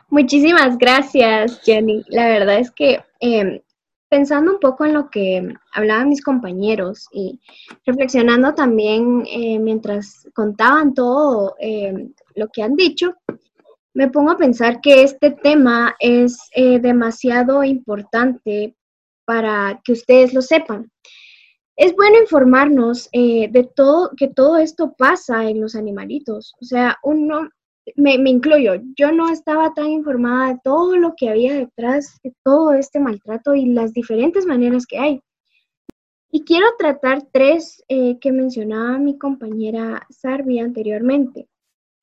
Muchísimas 0.09 0.77
gracias, 0.77 1.61
Jenny. 1.63 2.03
La 2.07 2.27
verdad 2.27 2.59
es 2.59 2.71
que 2.71 3.03
em, 3.19 3.59
pensando 4.09 4.51
un 4.51 4.59
poco 4.59 4.85
en 4.85 4.93
lo 4.93 5.09
que 5.09 5.53
hablaban 5.73 6.09
mis 6.09 6.23
compañeros 6.23 7.07
y 7.11 7.39
reflexionando 7.85 8.53
también 8.53 9.23
eh, 9.27 9.59
mientras 9.59 10.27
contaban 10.33 10.93
todo 10.93 11.55
em, 11.59 12.13
lo 12.35 12.47
que 12.49 12.63
han 12.63 12.75
dicho, 12.75 13.15
me 13.93 14.09
pongo 14.09 14.31
a 14.31 14.37
pensar 14.37 14.81
que 14.81 15.03
este 15.03 15.31
tema 15.31 15.95
es 15.99 16.37
eh, 16.51 16.79
demasiado 16.79 17.63
importante 17.63 18.75
para 19.25 19.81
que 19.83 19.93
ustedes 19.93 20.33
lo 20.33 20.41
sepan. 20.41 20.91
Es 21.77 21.95
bueno 21.95 22.19
informarnos 22.19 23.09
eh, 23.11 23.49
de 23.51 23.63
todo, 23.63 24.11
que 24.15 24.27
todo 24.27 24.57
esto 24.57 24.93
pasa 24.97 25.49
en 25.49 25.61
los 25.61 25.75
animalitos. 25.75 26.55
O 26.61 26.65
sea, 26.65 26.97
uno, 27.03 27.49
me, 27.95 28.17
me, 28.17 28.29
incluyo, 28.31 28.81
yo 28.95 29.11
no 29.11 29.29
estaba 29.29 29.73
tan 29.73 29.87
informada 29.87 30.53
de 30.53 30.59
todo 30.63 30.97
lo 30.97 31.13
que 31.15 31.29
había 31.29 31.53
detrás 31.53 32.19
de 32.23 32.33
todo 32.43 32.73
este 32.73 32.99
maltrato 32.99 33.53
y 33.53 33.65
las 33.65 33.93
diferentes 33.93 34.45
maneras 34.45 34.85
que 34.87 34.97
hay. 34.97 35.21
Y 36.31 36.43
quiero 36.43 36.65
tratar 36.77 37.21
tres 37.31 37.83
eh, 37.87 38.19
que 38.19 38.31
mencionaba 38.31 38.97
mi 38.97 39.17
compañera 39.17 40.05
Sarvi 40.09 40.59
anteriormente. 40.59 41.47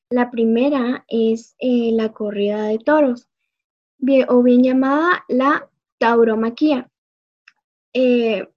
La 0.09 0.31
primera 0.31 1.05
es 1.09 1.55
eh, 1.59 1.91
la 1.93 2.12
corrida 2.12 2.65
de 2.65 2.79
toros, 2.79 3.29
o 4.29 4.43
bien 4.43 4.62
llamada 4.62 5.25
la 5.29 5.69
tauromaquia. 5.99 6.91
Eh, 7.93 8.49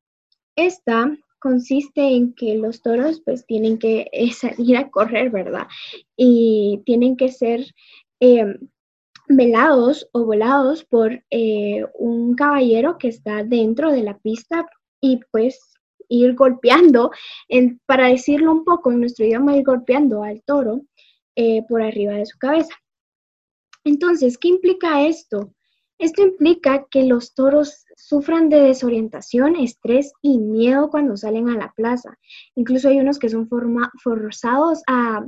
esta 0.56 1.12
consiste 1.40 2.02
en 2.02 2.34
que 2.34 2.56
los 2.58 2.82
toros 2.82 3.22
pues 3.24 3.46
tienen 3.46 3.78
que 3.78 4.10
eh, 4.12 4.32
salir 4.32 4.78
a 4.78 4.90
correr, 4.90 5.30
¿verdad? 5.30 5.68
Y 6.18 6.82
tienen 6.86 7.16
que 7.18 7.30
ser 7.30 7.66
velados 9.28 10.08
o 10.14 10.26
volados 10.26 10.84
por 10.86 11.24
un 11.94 12.36
caballero 12.36 12.98
que 12.98 13.10
está 13.10 13.44
dentro 13.44 13.92
de 13.92 14.02
la 14.02 14.18
pista 14.18 14.66
y 15.00 15.20
pues 15.32 15.76
ir 16.10 16.36
golpeando, 16.36 17.12
para 17.86 18.08
decirlo 18.08 18.52
un 18.52 18.64
poco 18.64 18.92
en 18.92 19.00
nuestro 19.00 19.26
idioma, 19.26 19.58
ir 19.58 19.64
golpeando 19.64 20.24
al 20.24 20.42
toro 20.44 20.82
eh, 21.36 21.64
por 21.68 21.82
arriba 21.82 22.14
de 22.14 22.26
su 22.26 22.38
cabeza. 22.38 22.74
Entonces, 23.84 24.38
¿qué 24.38 24.48
implica 24.48 25.06
esto? 25.06 25.54
Esto 25.98 26.24
implica 26.24 26.86
que 26.92 27.04
los 27.04 27.34
toros 27.34 27.86
sufran 27.96 28.50
de 28.50 28.60
desorientación, 28.60 29.56
estrés 29.56 30.12
y 30.22 30.40
miedo 30.40 30.90
cuando 30.90 31.16
salen 31.16 31.50
a 31.50 31.58
la 31.58 31.72
plaza. 31.76 32.18
Incluso 32.56 32.90
hay 32.90 33.00
unos 33.00 33.18
que 33.18 33.30
son 33.30 33.48
forzados 33.48 34.82
a 34.88 35.26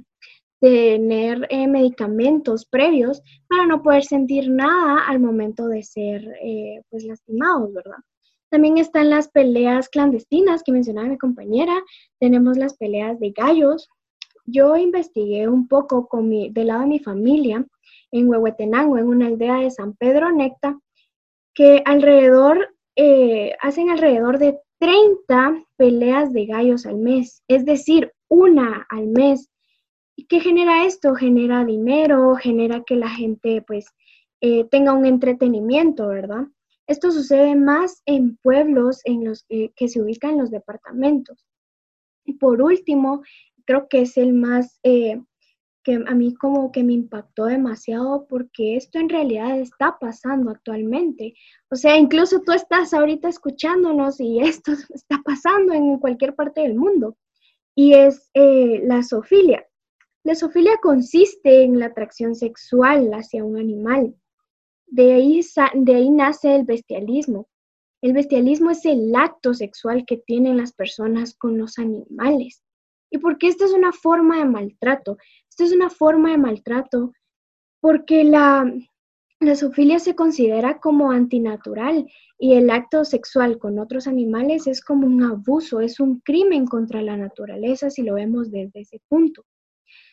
tener 0.59 1.47
eh, 1.49 1.67
medicamentos 1.67 2.65
previos 2.65 3.21
para 3.47 3.65
no 3.65 3.81
poder 3.81 4.03
sentir 4.03 4.49
nada 4.49 5.07
al 5.07 5.19
momento 5.19 5.67
de 5.67 5.83
ser 5.83 6.27
eh, 6.41 6.81
pues 6.89 7.03
lastimados, 7.03 7.73
¿verdad? 7.73 7.97
También 8.49 8.77
están 8.77 9.09
las 9.09 9.29
peleas 9.29 9.89
clandestinas 9.89 10.63
que 10.63 10.71
mencionaba 10.71 11.09
mi 11.09 11.17
compañera. 11.17 11.73
Tenemos 12.19 12.57
las 12.57 12.75
peleas 12.75 13.19
de 13.19 13.31
gallos, 13.31 13.89
yo 14.49 14.77
investigué 14.77 15.49
un 15.49 15.67
poco 15.67 16.07
del 16.21 16.67
lado 16.67 16.81
de 16.81 16.87
mi 16.87 16.99
familia 16.99 17.65
en 18.11 18.27
Huehuetenango, 18.29 18.97
en 18.97 19.07
una 19.07 19.27
aldea 19.27 19.57
de 19.57 19.71
San 19.71 19.93
Pedro 19.95 20.31
Necta, 20.31 20.79
que 21.53 21.81
alrededor, 21.85 22.75
eh, 22.95 23.55
hacen 23.61 23.89
alrededor 23.89 24.37
de 24.37 24.59
30 24.79 25.63
peleas 25.75 26.31
de 26.33 26.45
gallos 26.45 26.85
al 26.85 26.97
mes, 26.97 27.43
es 27.47 27.65
decir, 27.65 28.11
una 28.29 28.85
al 28.89 29.07
mes. 29.07 29.49
¿Y 30.15 30.25
qué 30.25 30.39
genera 30.39 30.85
esto? 30.85 31.15
Genera 31.15 31.65
dinero, 31.65 32.35
genera 32.35 32.83
que 32.83 32.95
la 32.95 33.09
gente 33.09 33.63
pues 33.65 33.87
eh, 34.41 34.65
tenga 34.65 34.93
un 34.93 35.05
entretenimiento, 35.05 36.07
¿verdad? 36.07 36.45
Esto 36.87 37.11
sucede 37.11 37.55
más 37.55 38.01
en 38.05 38.37
pueblos 38.37 39.01
en 39.03 39.25
los 39.25 39.45
eh, 39.49 39.71
que 39.75 39.87
se 39.89 40.01
ubican 40.01 40.37
los 40.37 40.51
departamentos. 40.51 41.45
Y 42.25 42.33
por 42.33 42.61
último, 42.61 43.23
creo 43.65 43.87
que 43.89 44.01
es 44.01 44.17
el 44.17 44.33
más 44.33 44.79
que 45.87 46.03
a 46.05 46.13
mí 46.13 46.35
como 46.35 46.69
que 46.73 46.83
me 46.83 46.91
impactó 46.91 47.45
demasiado 47.45 48.27
porque 48.27 48.75
esto 48.75 48.99
en 48.99 49.07
realidad 49.07 49.57
está 49.57 49.97
pasando 49.97 50.51
actualmente. 50.51 51.33
O 51.71 51.77
sea, 51.77 51.95
incluso 51.95 52.41
tú 52.41 52.51
estás 52.51 52.93
ahorita 52.93 53.29
escuchándonos 53.29 54.19
y 54.19 54.39
esto 54.41 54.73
está 54.93 55.21
pasando 55.23 55.71
en 55.71 55.97
cualquier 55.99 56.35
parte 56.35 56.59
del 56.59 56.75
mundo. 56.75 57.15
Y 57.73 57.93
es 57.93 58.29
eh, 58.33 58.81
la 58.83 59.01
zoofilia. 59.01 59.65
La 60.25 60.35
zoofilia 60.35 60.75
consiste 60.81 61.63
en 61.63 61.79
la 61.79 61.85
atracción 61.85 62.35
sexual 62.35 63.09
hacia 63.13 63.45
un 63.45 63.57
animal. 63.57 64.13
De 64.87 65.13
ahí, 65.13 65.39
de 65.73 65.95
ahí 65.95 66.09
nace 66.09 66.53
el 66.53 66.65
bestialismo. 66.65 67.47
El 68.01 68.11
bestialismo 68.11 68.71
es 68.71 68.83
el 68.83 69.15
acto 69.15 69.53
sexual 69.53 70.03
que 70.05 70.17
tienen 70.17 70.57
las 70.57 70.73
personas 70.73 71.33
con 71.33 71.57
los 71.57 71.77
animales. 71.77 72.61
¿Y 73.09 73.19
por 73.19 73.37
qué 73.37 73.47
es 73.47 73.61
una 73.73 73.93
forma 73.93 74.39
de 74.39 74.45
maltrato? 74.45 75.17
Esta 75.57 75.69
es 75.69 75.75
una 75.75 75.89
forma 75.89 76.29
de 76.29 76.37
maltrato 76.37 77.13
porque 77.81 78.23
la, 78.23 78.71
la 79.39 79.55
zoofilia 79.55 79.97
se 79.97 80.13
considera 80.13 80.79
como 80.79 81.09
antinatural 81.09 82.05
y 82.37 82.53
el 82.53 82.69
acto 82.69 83.03
sexual 83.03 83.57
con 83.57 83.79
otros 83.79 84.05
animales 84.05 84.67
es 84.67 84.81
como 84.81 85.07
un 85.07 85.23
abuso, 85.23 85.81
es 85.81 85.99
un 85.99 86.19
crimen 86.19 86.67
contra 86.67 87.01
la 87.01 87.17
naturaleza 87.17 87.89
si 87.89 88.03
lo 88.03 88.13
vemos 88.13 88.51
desde 88.51 88.81
ese 88.81 89.01
punto. 89.09 89.45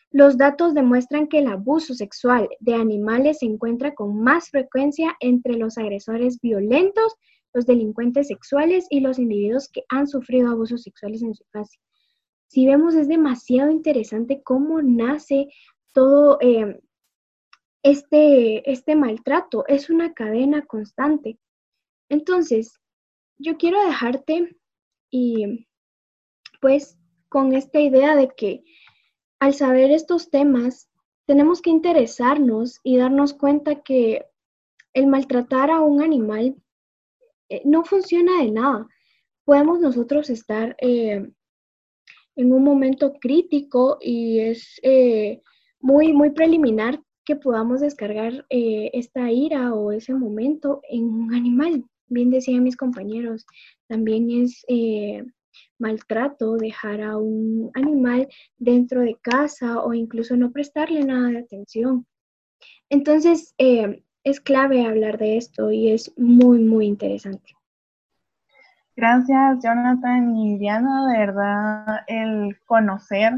Los 0.09 0.35
datos 0.35 0.73
demuestran 0.73 1.27
que 1.27 1.37
el 1.37 1.47
abuso 1.47 1.93
sexual 1.93 2.49
de 2.59 2.73
animales 2.73 3.37
se 3.37 3.45
encuentra 3.45 3.93
con 3.93 4.19
más 4.19 4.49
frecuencia 4.49 5.15
entre 5.19 5.57
los 5.57 5.77
agresores 5.77 6.41
violentos, 6.41 7.13
los 7.53 7.67
delincuentes 7.67 8.29
sexuales 8.29 8.87
y 8.89 9.01
los 9.01 9.19
individuos 9.19 9.69
que 9.69 9.83
han 9.89 10.07
sufrido 10.07 10.49
abusos 10.49 10.81
sexuales 10.81 11.21
en 11.21 11.35
su 11.35 11.43
infancia. 11.43 11.79
Si 12.47 12.65
vemos, 12.65 12.95
es 12.95 13.07
demasiado 13.07 13.71
interesante 13.71 14.41
cómo 14.43 14.81
nace 14.81 15.47
todo 15.93 16.37
eh, 16.41 16.79
este, 17.83 18.69
este 18.71 18.95
maltrato. 18.95 19.65
Es 19.67 19.89
una 19.89 20.13
cadena 20.13 20.65
constante. 20.65 21.39
Entonces, 22.09 22.79
yo 23.37 23.57
quiero 23.57 23.83
dejarte 23.85 24.55
y 25.09 25.67
pues 26.61 26.97
con 27.29 27.53
esta 27.53 27.79
idea 27.79 28.15
de 28.15 28.29
que 28.29 28.63
al 29.39 29.53
saber 29.53 29.91
estos 29.91 30.29
temas, 30.29 30.89
tenemos 31.25 31.61
que 31.61 31.69
interesarnos 31.69 32.79
y 32.83 32.97
darnos 32.97 33.33
cuenta 33.33 33.81
que 33.81 34.25
el 34.93 35.07
maltratar 35.07 35.71
a 35.71 35.81
un 35.81 36.01
animal 36.01 36.55
eh, 37.49 37.61
no 37.65 37.83
funciona 37.83 38.41
de 38.41 38.51
nada. 38.51 38.87
Podemos 39.43 39.79
nosotros 39.79 40.29
estar 40.29 40.75
eh, 40.79 41.31
en 42.35 42.51
un 42.51 42.63
momento 42.63 43.13
crítico 43.13 43.97
y 44.01 44.39
es 44.39 44.79
eh, 44.83 45.41
muy, 45.79 46.13
muy 46.13 46.31
preliminar 46.31 47.01
que 47.25 47.35
podamos 47.35 47.81
descargar 47.81 48.45
esta 48.49 49.31
ira 49.31 49.73
o 49.73 49.91
ese 49.91 50.13
momento 50.13 50.81
en 50.89 51.05
un 51.05 51.33
animal. 51.33 51.83
Bien 52.07 52.29
decían 52.29 52.63
mis 52.63 52.77
compañeros, 52.77 53.47
también 53.87 54.29
es 54.29 54.63
maltrato, 55.77 56.57
dejar 56.57 57.01
a 57.01 57.17
un 57.17 57.71
animal 57.73 58.27
dentro 58.57 59.01
de 59.01 59.15
casa 59.21 59.81
o 59.81 59.93
incluso 59.93 60.35
no 60.35 60.51
prestarle 60.51 61.03
nada 61.03 61.29
de 61.29 61.39
atención. 61.39 62.05
Entonces, 62.89 63.53
eh, 63.57 64.03
es 64.23 64.39
clave 64.39 64.85
hablar 64.85 65.17
de 65.17 65.37
esto 65.37 65.71
y 65.71 65.89
es 65.89 66.13
muy, 66.17 66.59
muy 66.59 66.85
interesante. 66.85 67.53
Gracias, 68.95 69.59
Jonathan 69.63 70.35
y 70.35 70.57
Diana. 70.57 71.07
De 71.11 71.19
verdad, 71.19 72.01
el 72.07 72.57
conocer 72.65 73.33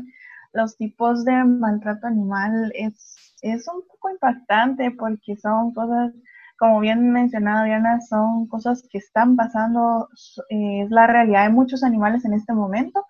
los 0.53 0.77
tipos 0.77 1.25
de 1.25 1.43
maltrato 1.43 2.07
animal 2.07 2.71
es, 2.75 3.35
es 3.41 3.67
un 3.67 3.81
poco 3.87 4.09
impactante 4.11 4.91
porque 4.91 5.35
son 5.35 5.73
cosas 5.73 6.13
como 6.57 6.79
bien 6.79 7.11
mencionado 7.11 7.65
Diana, 7.65 8.01
son 8.01 8.47
cosas 8.47 8.87
que 8.91 8.97
están 8.97 9.35
pasando, 9.35 10.09
eh, 10.49 10.81
es 10.83 10.89
la 10.89 11.07
realidad 11.07 11.43
de 11.43 11.53
muchos 11.53 11.83
animales 11.83 12.25
en 12.25 12.33
este 12.33 12.53
momento. 12.53 13.05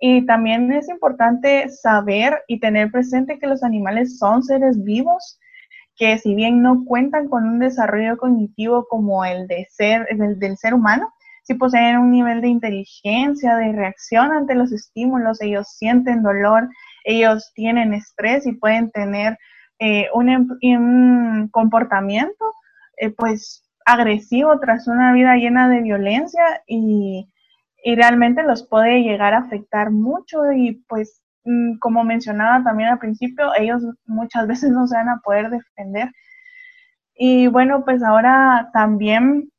Y 0.00 0.26
también 0.26 0.72
es 0.72 0.88
importante 0.88 1.68
saber 1.68 2.42
y 2.48 2.58
tener 2.58 2.90
presente 2.90 3.38
que 3.38 3.46
los 3.46 3.62
animales 3.62 4.18
son 4.18 4.42
seres 4.42 4.82
vivos, 4.82 5.38
que 5.96 6.18
si 6.18 6.34
bien 6.34 6.60
no 6.60 6.84
cuentan 6.84 7.28
con 7.28 7.44
un 7.44 7.60
desarrollo 7.60 8.16
cognitivo 8.18 8.86
como 8.88 9.24
el, 9.24 9.46
de 9.46 9.66
ser, 9.70 10.06
el 10.10 10.40
del 10.40 10.56
ser 10.56 10.74
humano, 10.74 11.12
sí 11.42 11.54
poseen 11.54 11.98
un 11.98 12.10
nivel 12.10 12.40
de 12.40 12.48
inteligencia, 12.48 13.56
de 13.56 13.72
reacción 13.72 14.32
ante 14.32 14.54
los 14.54 14.72
estímulos, 14.72 15.40
ellos 15.40 15.68
sienten 15.76 16.22
dolor, 16.22 16.68
ellos 17.04 17.52
tienen 17.54 17.94
estrés 17.94 18.46
y 18.46 18.52
pueden 18.52 18.90
tener 18.90 19.38
eh, 19.78 20.08
un, 20.14 20.28
em, 20.28 20.48
un 20.62 21.48
comportamiento 21.48 22.44
eh, 22.98 23.10
pues 23.10 23.64
agresivo 23.86 24.58
tras 24.60 24.86
una 24.86 25.12
vida 25.12 25.36
llena 25.36 25.68
de 25.68 25.80
violencia 25.82 26.62
y, 26.66 27.28
realmente 27.96 28.44
los 28.44 28.64
puede 28.68 29.02
llegar 29.02 29.34
a 29.34 29.38
afectar 29.38 29.90
mucho 29.90 30.52
y 30.52 30.84
pues 30.88 31.20
mm, 31.44 31.78
como 31.78 32.04
mencionaba 32.04 32.62
también 32.62 32.90
al 32.90 33.00
principio, 33.00 33.52
ellos 33.58 33.82
muchas 34.06 34.46
veces 34.48 34.70
no 34.70 34.86
se 34.86 34.96
van 34.96 35.08
a 35.08 35.20
poder 35.24 35.50
defender. 35.50 36.08
Y 37.14 37.48
bueno, 37.48 37.84
pues 37.84 38.02
ahora 38.02 38.70
también, 38.72 39.50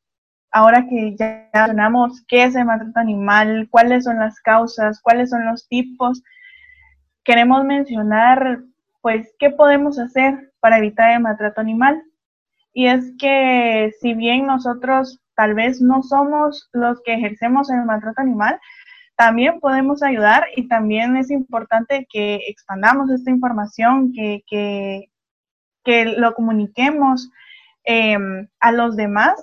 ahora 0.53 0.85
que 0.87 1.15
ya 1.17 1.49
mencionamos 1.51 2.23
qué 2.27 2.43
es 2.43 2.55
el 2.55 2.65
maltrato 2.65 2.99
animal, 2.99 3.67
cuáles 3.71 4.05
son 4.05 4.19
las 4.19 4.39
causas, 4.39 5.01
cuáles 5.01 5.31
son 5.31 5.45
los 5.45 5.67
tipos, 5.67 6.23
queremos 7.23 7.65
mencionar 7.65 8.61
pues 9.01 9.33
qué 9.39 9.49
podemos 9.49 9.99
hacer 9.99 10.53
para 10.59 10.77
evitar 10.77 11.11
el 11.11 11.21
maltrato 11.21 11.59
animal. 11.59 12.01
Y 12.71 12.85
es 12.87 13.13
que 13.19 13.91
si 13.99 14.13
bien 14.13 14.45
nosotros 14.45 15.19
tal 15.35 15.55
vez 15.55 15.81
no 15.81 16.03
somos 16.03 16.69
los 16.71 17.01
que 17.03 17.15
ejercemos 17.15 17.69
el 17.71 17.83
maltrato 17.85 18.21
animal, 18.21 18.59
también 19.15 19.59
podemos 19.59 20.03
ayudar 20.03 20.45
y 20.55 20.67
también 20.67 21.17
es 21.17 21.31
importante 21.31 22.07
que 22.11 22.35
expandamos 22.47 23.09
esta 23.09 23.31
información, 23.31 24.13
que, 24.13 24.43
que, 24.47 25.09
lo 26.17 26.33
comuniquemos 26.33 27.29
em, 27.83 28.47
a 28.59 28.71
los 28.71 28.95
demás 28.95 29.33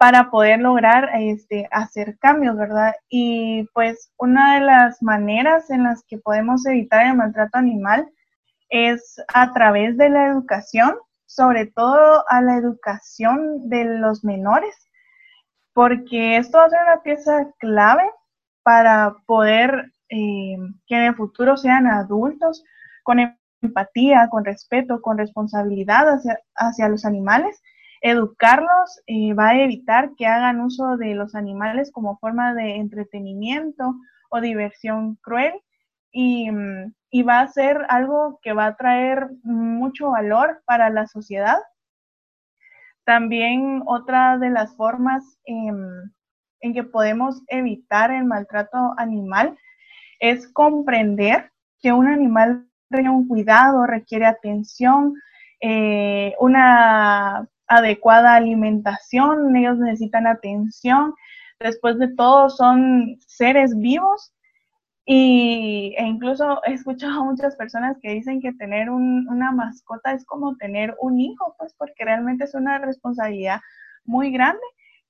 para 0.00 0.30
poder 0.30 0.60
lograr 0.60 1.10
este, 1.12 1.68
hacer 1.70 2.18
cambios, 2.18 2.56
¿verdad? 2.56 2.94
Y 3.10 3.68
pues 3.74 4.10
una 4.16 4.54
de 4.54 4.62
las 4.62 5.02
maneras 5.02 5.68
en 5.68 5.84
las 5.84 6.02
que 6.08 6.16
podemos 6.16 6.64
evitar 6.64 7.06
el 7.06 7.16
maltrato 7.16 7.58
animal 7.58 8.08
es 8.70 9.22
a 9.34 9.52
través 9.52 9.98
de 9.98 10.08
la 10.08 10.28
educación 10.28 10.94
sobre 11.30 11.66
todo 11.66 12.24
a 12.28 12.42
la 12.42 12.56
educación 12.56 13.68
de 13.68 13.84
los 13.84 14.24
menores, 14.24 14.74
porque 15.72 16.38
esto 16.38 16.58
va 16.58 16.64
a 16.64 16.70
ser 16.70 16.80
una 16.82 17.02
pieza 17.04 17.52
clave 17.60 18.02
para 18.64 19.14
poder 19.26 19.92
eh, 20.08 20.56
que 20.88 20.96
en 20.96 21.02
el 21.02 21.14
futuro 21.14 21.56
sean 21.56 21.86
adultos 21.86 22.64
con 23.04 23.20
empatía, 23.62 24.28
con 24.28 24.44
respeto, 24.44 25.00
con 25.00 25.18
responsabilidad 25.18 26.18
hacia, 26.56 26.88
los 26.88 27.04
animales. 27.04 27.62
Educarlos 28.00 29.02
eh, 29.06 29.34
va 29.34 29.50
a 29.50 29.60
evitar 29.60 30.12
que 30.16 30.26
hagan 30.26 30.60
uso 30.60 30.96
de 30.96 31.14
los 31.14 31.34
animales 31.34 31.90
como 31.92 32.18
forma 32.18 32.54
de 32.54 32.76
entretenimiento 32.76 33.94
o 34.30 34.40
diversión 34.40 35.16
cruel 35.16 35.52
y, 36.10 36.50
mm, 36.50 36.94
y 37.10 37.22
va 37.22 37.40
a 37.40 37.48
ser 37.48 37.84
algo 37.88 38.38
que 38.42 38.52
va 38.52 38.66
a 38.66 38.76
traer 38.76 39.28
mucho 39.42 40.10
valor 40.10 40.62
para 40.64 40.90
la 40.90 41.06
sociedad. 41.06 41.58
También 43.04 43.82
otra 43.86 44.38
de 44.38 44.50
las 44.50 44.76
formas 44.76 45.24
en, 45.44 46.12
que 46.60 46.84
podemos 46.84 47.42
evitar 47.48 48.12
el 48.12 48.24
maltrato 48.24 48.94
animal 48.98 49.58
es 50.20 50.46
comprender 50.52 51.50
que 51.82 51.92
un 51.92 52.06
animal 52.06 52.66
requiere 52.88 53.10
un 53.10 53.26
cuidado, 53.26 53.86
requiere 53.86 54.26
atención, 54.26 55.14
eh, 55.60 56.34
una 56.38 57.48
adecuada 57.70 58.34
alimentación, 58.34 59.54
ellos 59.56 59.78
necesitan 59.78 60.26
atención. 60.26 61.14
Después 61.60 61.98
de 61.98 62.08
todo, 62.14 62.50
son 62.50 63.16
seres 63.26 63.78
vivos 63.78 64.32
y, 65.06 65.94
e 65.96 66.04
incluso 66.04 66.60
he 66.64 66.74
escuchado 66.74 67.20
a 67.20 67.24
muchas 67.24 67.56
personas 67.56 67.96
que 68.02 68.10
dicen 68.10 68.40
que 68.40 68.52
tener 68.54 68.90
una 68.90 69.52
mascota 69.52 70.12
es 70.12 70.26
como 70.26 70.56
tener 70.56 70.96
un 71.00 71.20
hijo, 71.20 71.54
pues 71.58 71.74
porque 71.78 72.04
realmente 72.04 72.44
es 72.44 72.54
una 72.54 72.78
responsabilidad 72.78 73.60
muy 74.04 74.32
grande. 74.32 74.62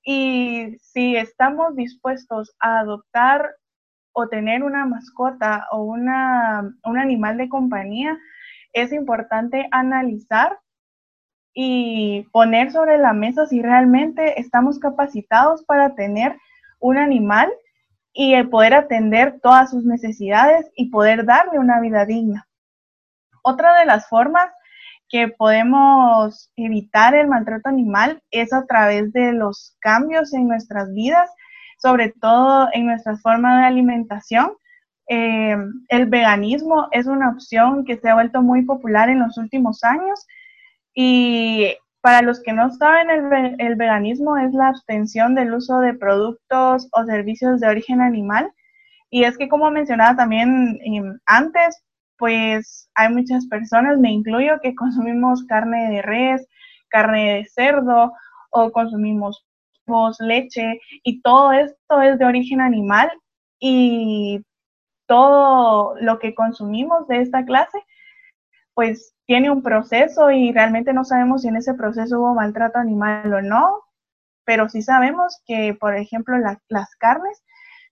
Y 0.05 0.77
si 0.83 1.17
estamos 1.17 1.77
dispuestos 1.77 2.55
a 2.61 2.81
adoptar 2.81 3.51
o 4.13 4.29
tener 4.29 4.63
una 4.65 4.85
mascota 4.85 5.67
o 5.73 5.83
una, 5.83 6.75
un 6.85 6.99
animal 6.99 7.39
de 7.39 7.49
compañía, 7.49 8.19
es 8.75 8.93
importante 8.93 9.67
analizar 9.71 10.59
y 11.63 12.23
poner 12.33 12.73
sobre 12.73 12.97
la 12.97 13.13
mesa 13.13 13.45
si 13.45 13.61
realmente 13.61 14.41
estamos 14.41 14.79
capacitados 14.79 15.63
para 15.65 15.95
tener 15.95 16.35
un 16.79 16.97
animal 16.97 17.53
y 18.15 18.43
poder 18.45 18.73
atender 18.73 19.41
todas 19.43 19.69
sus 19.71 19.85
necesidades 19.85 20.71
y 20.75 20.89
poder 20.89 21.27
darle 21.27 21.59
una 21.59 21.79
vida 21.79 22.07
digna. 22.07 22.49
Otra 23.43 23.79
de 23.79 23.85
las 23.85 24.09
formas 24.09 24.51
que 25.11 25.29
podemos 25.29 26.51
evitar 26.57 27.15
el 27.15 27.29
maltrato 27.29 27.69
animal 27.69 28.23
es 28.31 28.55
a 28.55 28.65
través 28.65 29.13
de 29.13 29.35
los 29.35 29.77
cambios 29.81 30.33
en 30.33 30.49
nuestras 30.49 30.91
vidas, 30.95 31.29
sobre 31.77 32.09
todo 32.09 32.71
en 32.73 32.87
nuestra 32.87 33.19
forma 33.19 33.61
de 33.61 33.67
alimentación. 33.67 34.55
Eh, 35.11 35.59
el 35.91 36.07
veganismo 36.07 36.89
es 36.91 37.07
una 37.07 37.29
opción 37.29 37.85
que 37.85 37.99
se 37.99 38.09
ha 38.09 38.15
vuelto 38.15 38.41
muy 38.41 38.63
popular 38.63 39.11
en 39.11 39.19
los 39.19 39.37
últimos 39.37 39.85
años 39.85 40.27
y 40.95 41.75
para 42.01 42.23
los 42.23 42.43
que 42.43 42.53
no 42.53 42.71
saben, 42.71 43.11
el, 43.59 43.77
veganismo 43.77 44.37
es 44.39 44.53
la 44.55 44.69
abstención 44.69 45.35
del 45.35 45.53
uso 45.55 45.79
de 45.81 45.95
productos 45.95 46.89
o 46.93 47.05
servicios 47.05 47.61
de 47.61 47.69
origen 47.69 48.01
animal. 48.01 48.51
Y 49.11 49.25
es 49.25 49.37
que, 49.37 49.49
como 49.49 49.71
mencionaba 49.71 50.17
también 50.17 50.79
em, 50.85 51.19
antes, 51.27 51.83
pues 52.17 52.89
hay 52.95 53.13
muchas 53.13 53.47
personas, 53.49 53.99
me 53.99 54.11
incluyo, 54.13 54.61
que 54.63 54.75
consumimos 54.75 55.45
carne 55.45 55.91
de 55.91 56.03
res, 56.03 56.47
carne 56.89 57.35
de 57.35 57.45
cerdo 57.47 58.13
o 58.51 58.73
consumimos 58.73 59.45
leche 60.21 60.81
y 61.03 61.21
todo 61.23 61.53
esto 61.53 62.03
es 62.03 62.19
de 62.19 62.25
origen 62.25 62.61
animal 62.61 63.11
y 63.59 64.41
todo 65.07 65.95
lo 66.01 66.19
que 66.19 66.35
consumimos 66.35 67.09
de 67.09 67.21
esta 67.21 67.45
clase, 67.45 67.79
pues 68.75 69.15
tiene 69.27 69.51
un 69.51 69.63
proceso 69.63 70.31
y 70.31 70.53
realmente 70.53 70.93
no 70.93 71.05
sabemos 71.05 71.43
si 71.43 71.49
en 71.49 71.57
ese 71.57 71.75
proceso 71.75 72.19
hubo 72.19 72.35
maltrato 72.35 72.79
animal 72.79 73.33
o 73.33 73.43
no, 73.43 73.81
pero 74.45 74.69
sí 74.69 74.83
sabemos 74.83 75.41
que, 75.47 75.77
por 75.79 75.95
ejemplo, 75.97 76.37
las 76.39 76.97
carnes, 76.97 77.43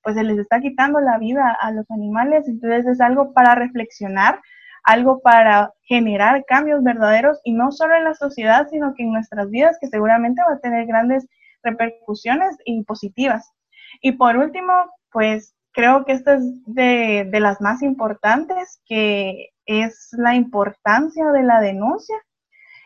pues 0.03 0.17
se 0.17 0.25
les 0.25 0.39
está 0.39 0.61
quitando 0.61 1.01
la 1.01 1.19
vida 1.19 1.57
a 1.61 1.71
los 1.71 1.89
animales, 1.91 2.49
entonces 2.49 2.87
es 2.87 3.01
algo 3.01 3.33
para 3.33 3.55
reflexionar, 3.55 4.41
algo 4.85 5.21
para 5.21 5.73
generar 5.83 6.45
cambios 6.47 6.83
verdaderos 6.83 7.41
y 7.45 7.53
no 7.53 7.71
solo 7.73 7.95
en 7.95 8.05
la 8.05 8.15
sociedad, 8.15 8.67
sino 8.71 8.95
que 8.95 9.03
en 9.03 9.13
nuestras 9.13 9.51
vidas, 9.51 9.77
que 9.81 9.89
seguramente 9.89 10.43
va 10.49 10.55
a 10.55 10.61
tener 10.61 10.87
grandes 10.87 11.29
repercusiones 11.63 12.57
y 12.65 12.83
positivas. 12.85 13.53
Y 14.01 14.13
por 14.13 14.37
último, 14.37 14.73
pues 15.13 15.55
creo 15.73 16.05
que 16.05 16.13
esta 16.13 16.35
es 16.35 16.43
de, 16.67 17.29
de 17.31 17.41
las 17.41 17.61
más 17.61 17.83
importantes, 17.83 18.81
que 18.87 19.51
es 19.69 20.09
la 20.13 20.35
importancia 20.35 21.31
de 21.31 21.43
la 21.45 21.61
denuncia. 21.61 22.17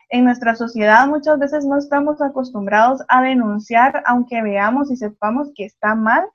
En 0.09 0.25
nuestra 0.25 0.53
sociedad 0.53 1.07
muchas 1.07 1.39
veces 1.39 1.65
no 1.65 1.77
estamos 1.77 2.21
acostumbrados 2.21 3.01
a 3.07 3.23
denunciar, 3.23 4.03
aunque 4.05 4.43
veamos 4.43 4.91
y 4.91 4.97
sepamos 4.97 5.49
que 5.55 5.65
está 5.65 5.95
mal. 5.95 6.25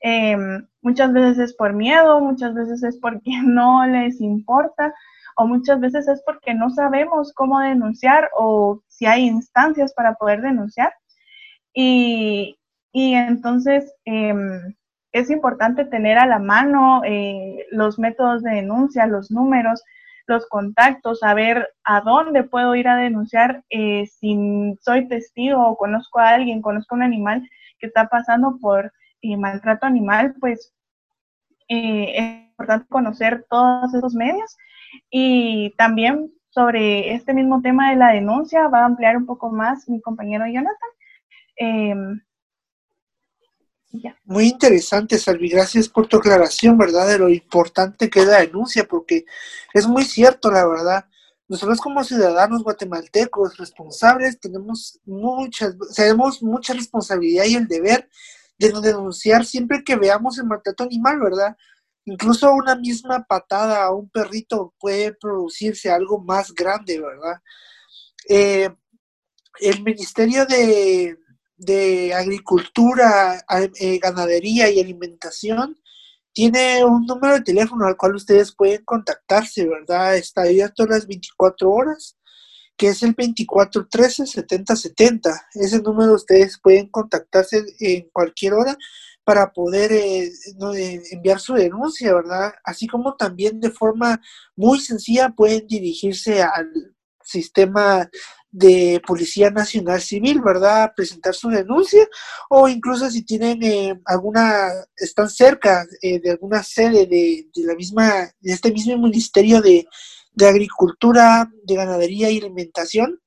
Em, 0.00 0.68
muchas 0.82 1.12
veces 1.12 1.38
es 1.38 1.54
por 1.56 1.72
miedo, 1.72 2.20
muchas 2.20 2.54
veces 2.54 2.82
es 2.84 2.98
porque 2.98 3.32
no 3.44 3.84
les 3.86 4.20
importa 4.20 4.94
o 5.36 5.46
muchas 5.46 5.80
veces 5.80 6.06
es 6.06 6.22
porque 6.24 6.54
no 6.54 6.70
sabemos 6.70 7.32
cómo 7.32 7.60
denunciar 7.60 8.30
o 8.36 8.82
si 8.88 9.06
hay 9.06 9.26
instancias 9.26 9.94
para 9.94 10.14
poder 10.14 10.42
denunciar. 10.42 10.92
Y, 11.72 12.58
y 12.92 13.14
entonces 13.14 13.92
em, 14.04 14.74
es 15.18 15.30
importante 15.30 15.84
tener 15.84 16.18
a 16.18 16.26
la 16.26 16.38
mano 16.38 17.02
eh, 17.04 17.66
los 17.70 17.98
métodos 17.98 18.42
de 18.42 18.50
denuncia, 18.52 19.06
los 19.06 19.30
números, 19.30 19.82
los 20.26 20.46
contactos, 20.48 21.20
saber 21.20 21.68
a 21.84 22.00
dónde 22.00 22.44
puedo 22.44 22.74
ir 22.74 22.88
a 22.88 22.96
denunciar 22.96 23.64
eh, 23.70 24.06
si 24.06 24.74
soy 24.80 25.08
testigo 25.08 25.66
o 25.66 25.76
conozco 25.76 26.18
a 26.18 26.30
alguien, 26.30 26.62
conozco 26.62 26.94
a 26.94 26.98
un 26.98 27.02
animal 27.02 27.48
que 27.78 27.86
está 27.86 28.08
pasando 28.08 28.58
por 28.60 28.92
eh, 29.22 29.36
maltrato 29.36 29.86
animal, 29.86 30.34
pues 30.40 30.72
es 31.68 32.40
importante 32.50 32.86
conocer 32.88 33.44
todos 33.50 33.92
esos 33.92 34.14
medios 34.14 34.56
y 35.10 35.74
también 35.76 36.32
sobre 36.50 37.12
este 37.12 37.34
mismo 37.34 37.60
tema 37.60 37.90
de 37.90 37.96
la 37.96 38.12
denuncia 38.12 38.68
va 38.68 38.80
a 38.80 38.86
ampliar 38.86 39.16
un 39.18 39.26
poco 39.26 39.50
más 39.50 39.88
mi 39.88 40.00
compañero 40.00 40.46
Jonathan. 40.46 40.90
Muy 44.24 44.48
interesante, 44.48 45.18
Salvi. 45.18 45.48
Gracias 45.48 45.88
por 45.88 46.06
tu 46.06 46.18
aclaración, 46.18 46.76
¿verdad? 46.76 47.08
De 47.08 47.18
lo 47.18 47.28
importante 47.28 48.10
que 48.10 48.20
es 48.20 48.26
la 48.26 48.40
denuncia, 48.40 48.84
porque 48.86 49.24
es 49.72 49.86
muy 49.86 50.04
cierto, 50.04 50.50
la 50.50 50.66
verdad. 50.66 51.06
Nosotros 51.48 51.80
como 51.80 52.04
ciudadanos 52.04 52.62
guatemaltecos 52.62 53.56
responsables 53.56 54.38
tenemos 54.38 55.00
muchas, 55.06 55.74
tenemos 55.96 56.42
mucha 56.42 56.74
responsabilidad 56.74 57.46
y 57.46 57.54
el 57.54 57.66
deber 57.66 58.08
de 58.58 58.72
denunciar 58.82 59.46
siempre 59.46 59.82
que 59.82 59.96
veamos 59.96 60.38
el 60.38 60.44
maltrato 60.44 60.84
animal, 60.84 61.20
¿verdad? 61.20 61.56
Incluso 62.04 62.52
una 62.52 62.74
misma 62.74 63.24
patada 63.24 63.84
a 63.84 63.94
un 63.94 64.10
perrito 64.10 64.74
puede 64.78 65.14
producirse 65.14 65.90
algo 65.90 66.20
más 66.20 66.52
grande, 66.54 67.00
¿verdad? 67.00 67.40
Eh, 68.28 68.68
el 69.60 69.82
Ministerio 69.82 70.44
de, 70.44 71.16
de 71.58 72.14
Agricultura, 72.14 73.44
eh, 73.78 73.98
Ganadería 73.98 74.70
y 74.70 74.80
Alimentación 74.80 75.78
tiene 76.32 76.82
un 76.84 77.04
número 77.04 77.34
de 77.34 77.42
teléfono 77.42 77.84
al 77.86 77.96
cual 77.96 78.14
ustedes 78.14 78.54
pueden 78.54 78.84
contactarse, 78.84 79.66
¿verdad? 79.66 80.16
Está 80.16 80.42
abierto 80.42 80.86
las 80.86 81.08
24 81.08 81.68
horas, 81.68 82.16
que 82.76 82.90
es 82.90 83.02
el 83.02 83.16
2413-7070. 83.16 85.48
Ese 85.54 85.82
número 85.82 86.14
ustedes 86.14 86.60
pueden 86.62 86.86
contactarse 86.88 87.64
en 87.80 88.08
cualquier 88.12 88.54
hora 88.54 88.76
para 89.24 89.52
poder 89.52 89.90
eh, 89.92 90.30
eh, 90.76 91.02
enviar 91.10 91.40
su 91.40 91.54
denuncia, 91.54 92.14
¿verdad? 92.14 92.52
Así 92.62 92.86
como 92.86 93.16
también 93.16 93.58
de 93.58 93.70
forma 93.70 94.20
muy 94.54 94.78
sencilla 94.80 95.30
pueden 95.30 95.66
dirigirse 95.66 96.40
al 96.40 96.70
sistema 97.24 98.08
de 98.50 99.02
Policía 99.06 99.50
Nacional 99.50 100.00
Civil, 100.00 100.40
¿verdad? 100.40 100.92
Presentar 100.96 101.34
su 101.34 101.48
denuncia 101.48 102.06
o 102.48 102.68
incluso 102.68 103.10
si 103.10 103.22
tienen 103.22 103.62
eh, 103.62 104.00
alguna, 104.06 104.68
están 104.96 105.28
cerca 105.28 105.86
eh, 106.00 106.18
de 106.20 106.30
alguna 106.30 106.62
sede 106.62 107.06
de, 107.06 107.48
la 107.56 107.74
misma, 107.74 108.30
de 108.40 108.52
este 108.52 108.72
mismo 108.72 108.96
Ministerio 108.98 109.60
de, 109.60 109.86
Agricultura, 110.40 111.50
de 111.64 111.74
Ganadería 111.74 112.30
y 112.30 112.38
Alimentación, 112.38 113.20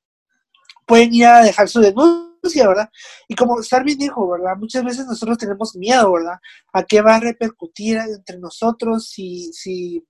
pueden 0.86 1.14
ir 1.14 1.26
a 1.26 1.44
dejar 1.44 1.68
su 1.68 1.82
denuncia, 1.82 2.68
¿verdad? 2.68 2.90
Y 3.28 3.36
como 3.36 3.62
Sarvin 3.62 3.98
dijo, 3.98 4.30
¿verdad? 4.30 4.56
Muchas 4.58 4.84
veces 4.86 5.06
nosotros 5.06 5.38
tenemos 5.38 5.76
miedo, 5.76 6.14
¿verdad? 6.14 6.38
A 6.72 6.84
qué 6.84 7.02
va 7.02 7.16
a 7.16 7.20
repercutir 7.20 7.98
entre 7.98 8.40
nosotros 8.40 9.10
si, 9.10 9.52
si, 9.52 10.06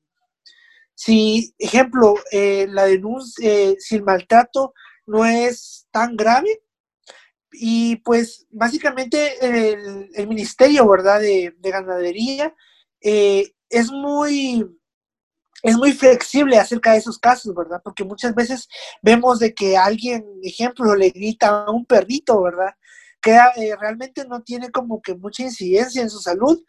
si 0.93 1.55
ejemplo, 1.57 2.13
eh, 2.31 2.67
la 2.69 2.85
denuncia, 2.85 3.73
si 3.79 3.95
el 3.95 4.03
maltrato 4.03 4.73
no 5.11 5.25
es 5.25 5.87
tan 5.91 6.15
grave. 6.15 6.61
Y 7.51 7.97
pues 7.97 8.47
básicamente 8.49 9.33
el, 10.15 10.27
Ministerio, 10.27 10.87
¿verdad? 10.87 11.19
De, 11.19 11.53
Ganadería 11.61 12.55
eh, 13.01 13.51
es 13.69 13.91
muy 13.91 14.65
es 15.63 15.77
muy 15.77 15.91
flexible 15.91 16.57
acerca 16.57 16.93
de 16.93 16.97
esos 16.97 17.19
casos, 17.19 17.53
¿verdad? 17.53 17.81
Porque 17.83 18.03
muchas 18.03 18.33
veces 18.33 18.67
vemos 19.03 19.37
de 19.37 19.53
que 19.53 19.77
alguien, 19.77 20.25
ejemplo, 20.43 20.95
le 20.95 21.09
grita 21.11 21.65
a 21.65 21.71
un 21.71 21.85
perrito, 21.85 22.41
¿verdad? 22.41 22.73
Que 23.21 23.31
eh, 23.33 23.75
realmente 23.79 24.25
no 24.27 24.41
tiene 24.41 24.71
como 24.71 25.01
que 25.01 25.15
mucha 25.15 25.43
incidencia 25.43 26.01
en 26.01 26.09
su 26.09 26.19
salud. 26.19 26.63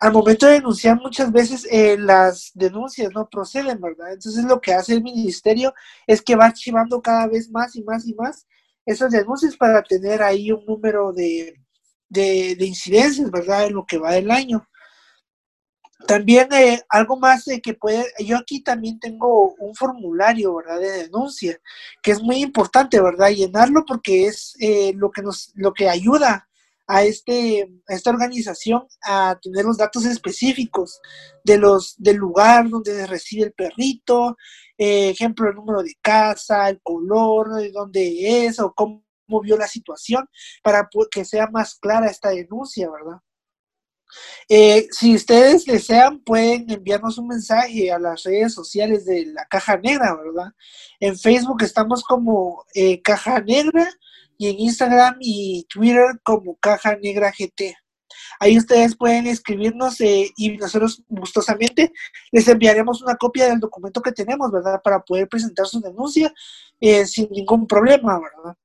Al 0.00 0.12
momento 0.12 0.46
de 0.46 0.54
denunciar, 0.54 1.00
muchas 1.00 1.32
veces 1.32 1.66
eh, 1.70 1.96
las 1.98 2.50
denuncias 2.54 3.10
no 3.14 3.28
proceden, 3.28 3.80
¿verdad? 3.80 4.12
Entonces 4.12 4.44
lo 4.44 4.60
que 4.60 4.74
hace 4.74 4.94
el 4.94 5.02
ministerio 5.02 5.74
es 6.06 6.22
que 6.22 6.36
va 6.36 6.46
archivando 6.46 7.00
cada 7.02 7.26
vez 7.26 7.50
más 7.50 7.76
y 7.76 7.82
más 7.82 8.06
y 8.06 8.14
más 8.14 8.46
esas 8.86 9.12
denuncias 9.12 9.56
para 9.56 9.82
tener 9.82 10.22
ahí 10.22 10.52
un 10.52 10.64
número 10.66 11.12
de, 11.12 11.54
de, 12.08 12.54
de 12.56 12.66
incidencias, 12.66 13.30
¿verdad? 13.30 13.66
En 13.66 13.74
lo 13.74 13.86
que 13.86 13.98
va 13.98 14.12
del 14.12 14.30
año. 14.30 14.66
También 16.06 16.52
eh, 16.52 16.82
algo 16.88 17.18
más 17.18 17.44
de 17.46 17.60
que 17.60 17.74
puede, 17.74 18.06
yo 18.18 18.36
aquí 18.36 18.62
también 18.62 18.98
tengo 19.00 19.54
un 19.54 19.74
formulario, 19.74 20.54
¿verdad? 20.56 20.80
De 20.80 20.90
denuncia, 21.04 21.58
que 22.02 22.10
es 22.10 22.22
muy 22.22 22.36
importante, 22.42 23.00
¿verdad? 23.00 23.30
Llenarlo 23.30 23.84
porque 23.86 24.26
es 24.26 24.54
eh, 24.60 24.92
lo 24.96 25.10
que 25.10 25.22
nos, 25.22 25.52
lo 25.54 25.72
que 25.72 25.88
ayuda 25.88 26.48
a 26.86 27.02
este, 27.04 27.70
a 27.88 27.94
esta 27.94 28.10
organización 28.10 28.86
a 29.02 29.38
tener 29.40 29.64
los 29.64 29.78
datos 29.78 30.04
específicos 30.04 31.00
de 31.42 31.58
los, 31.58 31.94
del 31.96 32.16
lugar 32.16 32.68
donde 32.68 33.06
recibe 33.06 33.44
el 33.46 33.52
perrito, 33.52 34.36
eh, 34.76 35.10
ejemplo, 35.10 35.48
el 35.48 35.54
número 35.54 35.82
de 35.82 35.94
casa, 36.02 36.68
el 36.68 36.80
color, 36.82 37.54
de 37.54 37.70
dónde 37.72 38.46
es 38.46 38.60
o 38.60 38.72
cómo 38.74 39.02
vio 39.42 39.56
la 39.56 39.68
situación, 39.68 40.28
para 40.62 40.88
que 41.10 41.24
sea 41.24 41.48
más 41.50 41.76
clara 41.76 42.10
esta 42.10 42.30
denuncia, 42.30 42.90
¿verdad? 42.90 43.20
Eh, 44.48 44.86
si 44.90 45.14
ustedes 45.14 45.64
desean, 45.64 46.20
pueden 46.20 46.70
enviarnos 46.70 47.18
un 47.18 47.28
mensaje 47.28 47.90
a 47.90 47.98
las 47.98 48.22
redes 48.24 48.54
sociales 48.54 49.06
de 49.06 49.26
la 49.26 49.46
Caja 49.46 49.76
Negra, 49.76 50.14
¿verdad? 50.16 50.52
En 51.00 51.18
Facebook 51.18 51.62
estamos 51.62 52.02
como 52.02 52.64
eh, 52.74 53.00
Caja 53.02 53.40
Negra 53.40 53.88
y 54.36 54.48
en 54.48 54.60
Instagram 54.60 55.16
y 55.20 55.66
Twitter 55.68 56.20
como 56.22 56.56
Caja 56.56 56.96
Negra 56.96 57.32
GT. 57.36 57.74
Ahí 58.40 58.58
ustedes 58.58 58.96
pueden 58.96 59.26
escribirnos 59.26 60.00
eh, 60.00 60.30
y 60.36 60.56
nosotros 60.56 61.02
gustosamente 61.08 61.92
les 62.32 62.46
enviaremos 62.48 63.02
una 63.02 63.16
copia 63.16 63.46
del 63.46 63.60
documento 63.60 64.02
que 64.02 64.12
tenemos, 64.12 64.50
¿verdad? 64.50 64.80
Para 64.82 65.00
poder 65.00 65.28
presentar 65.28 65.66
su 65.66 65.80
denuncia 65.80 66.32
sin 67.06 67.30
ningún 67.30 67.66
problema, 67.66 68.20
¿verdad? 68.20 68.56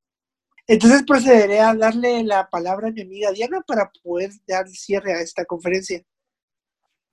Entonces 0.70 1.02
procederé 1.02 1.62
a 1.62 1.74
darle 1.74 2.24
la 2.24 2.48
palabra 2.48 2.90
a 2.90 2.92
mi 2.92 3.02
amiga 3.02 3.32
Diana 3.32 3.60
para 3.66 3.92
poder 4.04 4.30
dar 4.48 4.68
cierre 4.68 5.14
a 5.14 5.22
esta 5.22 5.44
conferencia. 5.44 6.00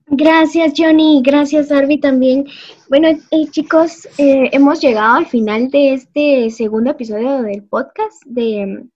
Gracias, 0.05 0.73
Johnny. 0.77 1.23
Gracias, 1.25 1.71
Arby, 1.71 1.99
también. 1.99 2.45
Bueno, 2.87 3.07
eh, 3.07 3.47
chicos, 3.49 4.07
eh, 4.19 4.51
hemos 4.51 4.79
llegado 4.79 5.15
al 5.15 5.25
final 5.25 5.71
de 5.71 5.95
este 5.95 6.51
segundo 6.51 6.91
episodio 6.91 7.41
del 7.41 7.63
podcast 7.63 8.23
de 8.27 8.63
mm, 8.63 8.89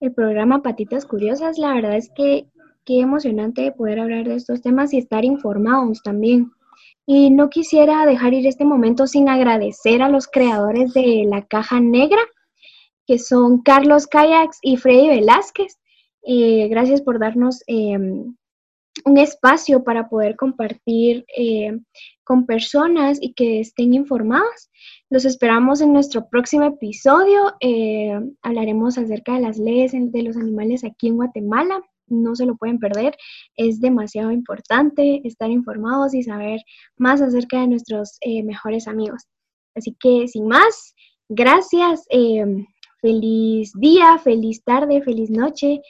el 0.00 0.14
programa 0.14 0.62
Patitas 0.62 1.04
Curiosas. 1.04 1.58
La 1.58 1.74
verdad 1.74 1.98
es 1.98 2.10
que 2.16 2.46
qué 2.86 3.00
emocionante 3.00 3.72
poder 3.72 4.00
hablar 4.00 4.26
de 4.26 4.36
estos 4.36 4.62
temas 4.62 4.94
y 4.94 4.98
estar 4.98 5.26
informados 5.26 6.02
también. 6.02 6.50
Y 7.04 7.28
no 7.28 7.50
quisiera 7.50 8.06
dejar 8.06 8.32
ir 8.32 8.46
este 8.46 8.64
momento 8.64 9.06
sin 9.06 9.28
agradecer 9.28 10.00
a 10.00 10.08
los 10.08 10.28
creadores 10.28 10.94
de 10.94 11.26
la 11.28 11.44
caja 11.46 11.78
negra 11.78 12.22
que 13.08 13.18
son 13.18 13.62
Carlos 13.62 14.06
Kayaks 14.06 14.58
y 14.60 14.76
Freddy 14.76 15.08
Velázquez. 15.08 15.78
Eh, 16.22 16.68
gracias 16.68 17.00
por 17.00 17.18
darnos 17.18 17.64
em, 17.66 18.36
un 19.06 19.18
espacio 19.18 19.82
para 19.82 20.10
poder 20.10 20.36
compartir 20.36 21.24
eh, 21.34 21.72
con 22.22 22.44
personas 22.44 23.18
y 23.20 23.32
que 23.32 23.60
estén 23.60 23.94
informadas. 23.94 24.70
Los 25.08 25.24
esperamos 25.24 25.80
en 25.80 25.94
nuestro 25.94 26.28
próximo 26.28 26.64
episodio. 26.64 27.54
Eh, 27.60 28.12
hablaremos 28.42 28.98
acerca 28.98 29.34
de 29.34 29.40
las 29.40 29.56
leyes 29.58 29.92
de 29.94 30.22
los 30.22 30.36
animales 30.36 30.84
aquí 30.84 31.08
en 31.08 31.16
Guatemala. 31.16 31.80
No 32.08 32.34
se 32.34 32.44
lo 32.44 32.56
pueden 32.56 32.78
perder. 32.78 33.16
Es 33.56 33.80
demasiado 33.80 34.32
importante 34.32 35.22
estar 35.24 35.50
informados 35.50 36.12
y 36.12 36.22
saber 36.22 36.60
más 36.98 37.22
acerca 37.22 37.60
de 37.60 37.68
nuestros 37.68 38.18
eh, 38.20 38.42
mejores 38.42 38.86
amigos. 38.86 39.22
Así 39.74 39.96
que 39.98 40.28
sin 40.28 40.46
más, 40.46 40.94
gracias. 41.30 42.04
Feliz 43.00 43.72
día, 43.74 44.18
feliz 44.18 44.62
tarde, 44.64 45.02
feliz 45.02 45.30
noche 45.30 45.80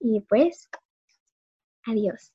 y 0.00 0.20
pues 0.28 0.68
adiós. 1.86 2.32